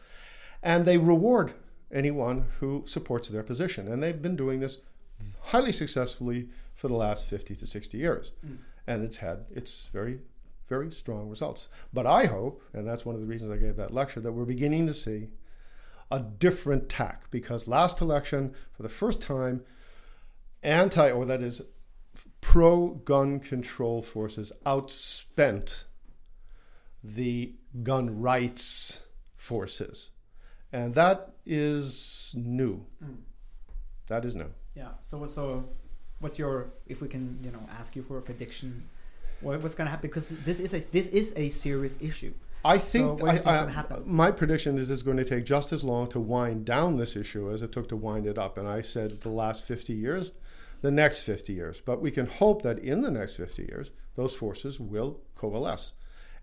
and 0.64 0.86
they 0.86 0.98
reward 0.98 1.54
anyone 1.94 2.48
who 2.60 2.82
supports 2.88 3.30
their 3.30 3.44
position. 3.44 3.88
And 3.88 4.02
they've 4.02 4.20
been 4.20 4.36
doing 4.36 4.60
this 4.60 4.80
highly 5.42 5.72
successfully 5.72 6.50
for 6.74 6.88
the 6.88 6.96
last 6.96 7.26
50 7.28 7.56
to 7.58 7.68
60 7.68 7.96
years. 7.96 8.32
And 8.88 9.04
it's 9.04 9.18
had 9.18 9.46
its 9.52 9.86
very, 9.94 10.22
very 10.72 10.90
strong 10.90 11.28
results. 11.28 11.68
But 11.92 12.06
I 12.06 12.28
hope, 12.28 12.64
and 12.74 12.88
that's 12.88 13.06
one 13.06 13.14
of 13.14 13.20
the 13.20 13.28
reasons 13.28 13.52
I 13.52 13.58
gave 13.58 13.76
that 13.76 13.94
lecture, 13.94 14.22
that 14.22 14.32
we're 14.32 14.46
beginning 14.46 14.88
to 14.88 14.94
see 14.94 15.28
a 16.10 16.22
different 16.22 16.88
tack 16.88 17.30
because 17.30 17.68
last 17.68 18.00
election, 18.00 18.54
for 18.72 18.84
the 18.84 18.96
first 19.02 19.22
time, 19.22 19.66
anti, 20.64 21.12
or 21.12 21.26
that 21.26 21.42
is 21.42 21.62
pro 22.40 22.88
gun 23.04 23.42
control 23.42 24.02
forces 24.02 24.54
outspent 24.66 25.84
the 27.04 27.54
gun 27.84 28.22
rights 28.22 29.02
forces. 29.36 30.12
And 30.72 30.96
that 30.96 31.34
is 31.46 32.34
new. 32.38 32.86
Hmm. 33.04 33.16
That 34.08 34.24
is 34.24 34.36
new. 34.36 34.52
Yeah. 34.74 34.92
So 35.04 35.28
so, 35.28 35.66
what's 36.20 36.40
your 36.40 36.72
if 36.86 37.02
we 37.02 37.10
can 37.10 37.40
you 37.44 37.52
know 37.52 37.68
ask 37.78 37.94
you 37.98 38.04
for 38.04 38.18
a 38.18 38.22
prediction, 38.22 38.88
what, 39.42 39.62
what's 39.62 39.76
gonna 39.76 39.90
happen? 39.90 40.10
Because 40.10 40.30
this 40.30 40.60
is 40.60 40.74
a 40.74 40.80
this 40.92 41.08
is 41.08 41.34
a 41.36 41.50
serious 41.50 41.98
issue. 42.02 42.34
I 42.64 42.78
think, 42.78 43.22
what 43.22 43.32
I, 43.32 43.34
think's 43.34 43.48
I- 43.48 43.72
happen? 43.72 44.04
my 44.06 44.32
prediction 44.32 44.78
is 44.78 44.90
it's 44.92 45.02
going 45.02 45.18
to 45.18 45.26
take 45.26 45.46
just 45.46 45.74
as 45.74 45.84
long 45.84 46.08
to 46.10 46.20
wind 46.20 46.64
down 46.64 46.98
this 46.98 47.16
issue 47.16 47.52
as 47.52 47.64
it 47.64 47.72
took 47.72 47.90
to 47.90 47.96
wind 47.96 48.28
it 48.28 48.38
up. 48.38 48.56
And 48.56 48.68
I 48.68 48.82
said 48.82 49.22
the 49.22 49.30
last 49.30 49.66
50 49.66 49.94
years, 49.94 50.32
the 50.82 50.92
next 50.92 51.24
50 51.24 51.54
years. 51.54 51.82
But 51.82 52.02
we 52.02 52.12
can 52.12 52.28
hope 52.28 52.62
that 52.62 52.78
in 52.78 53.02
the 53.02 53.10
next 53.10 53.34
50 53.34 53.64
years, 53.64 53.90
those 54.16 54.36
forces 54.36 54.80
will 54.80 55.22
coalesce 55.34 55.94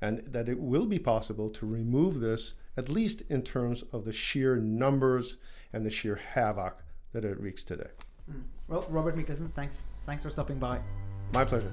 and 0.01 0.25
that 0.27 0.49
it 0.49 0.61
will 0.61 0.87
be 0.87 0.99
possible 0.99 1.51
to 1.51 1.67
remove 1.67 2.21
this, 2.21 2.55
at 2.77 2.89
least 2.89 3.23
in 3.29 3.43
terms 3.43 3.83
of 3.93 4.05
the 4.05 4.13
sheer 4.13 4.57
numbers 4.57 5.37
and 5.73 5.85
the 5.85 5.91
sheer 5.91 6.17
havoc 6.17 6.83
that 7.13 7.25
it 7.25 7.41
wreaks 7.41 7.65
today. 7.65 7.91
Hmm. 8.31 8.41
Well, 8.69 8.87
Robert 8.89 9.17
Mikkelsen, 9.17 9.53
thanks 9.55 9.79
thanks 10.05 10.23
for 10.23 10.31
stopping 10.31 10.59
by. 10.59 10.81
My 11.33 11.45
pleasure. 11.45 11.73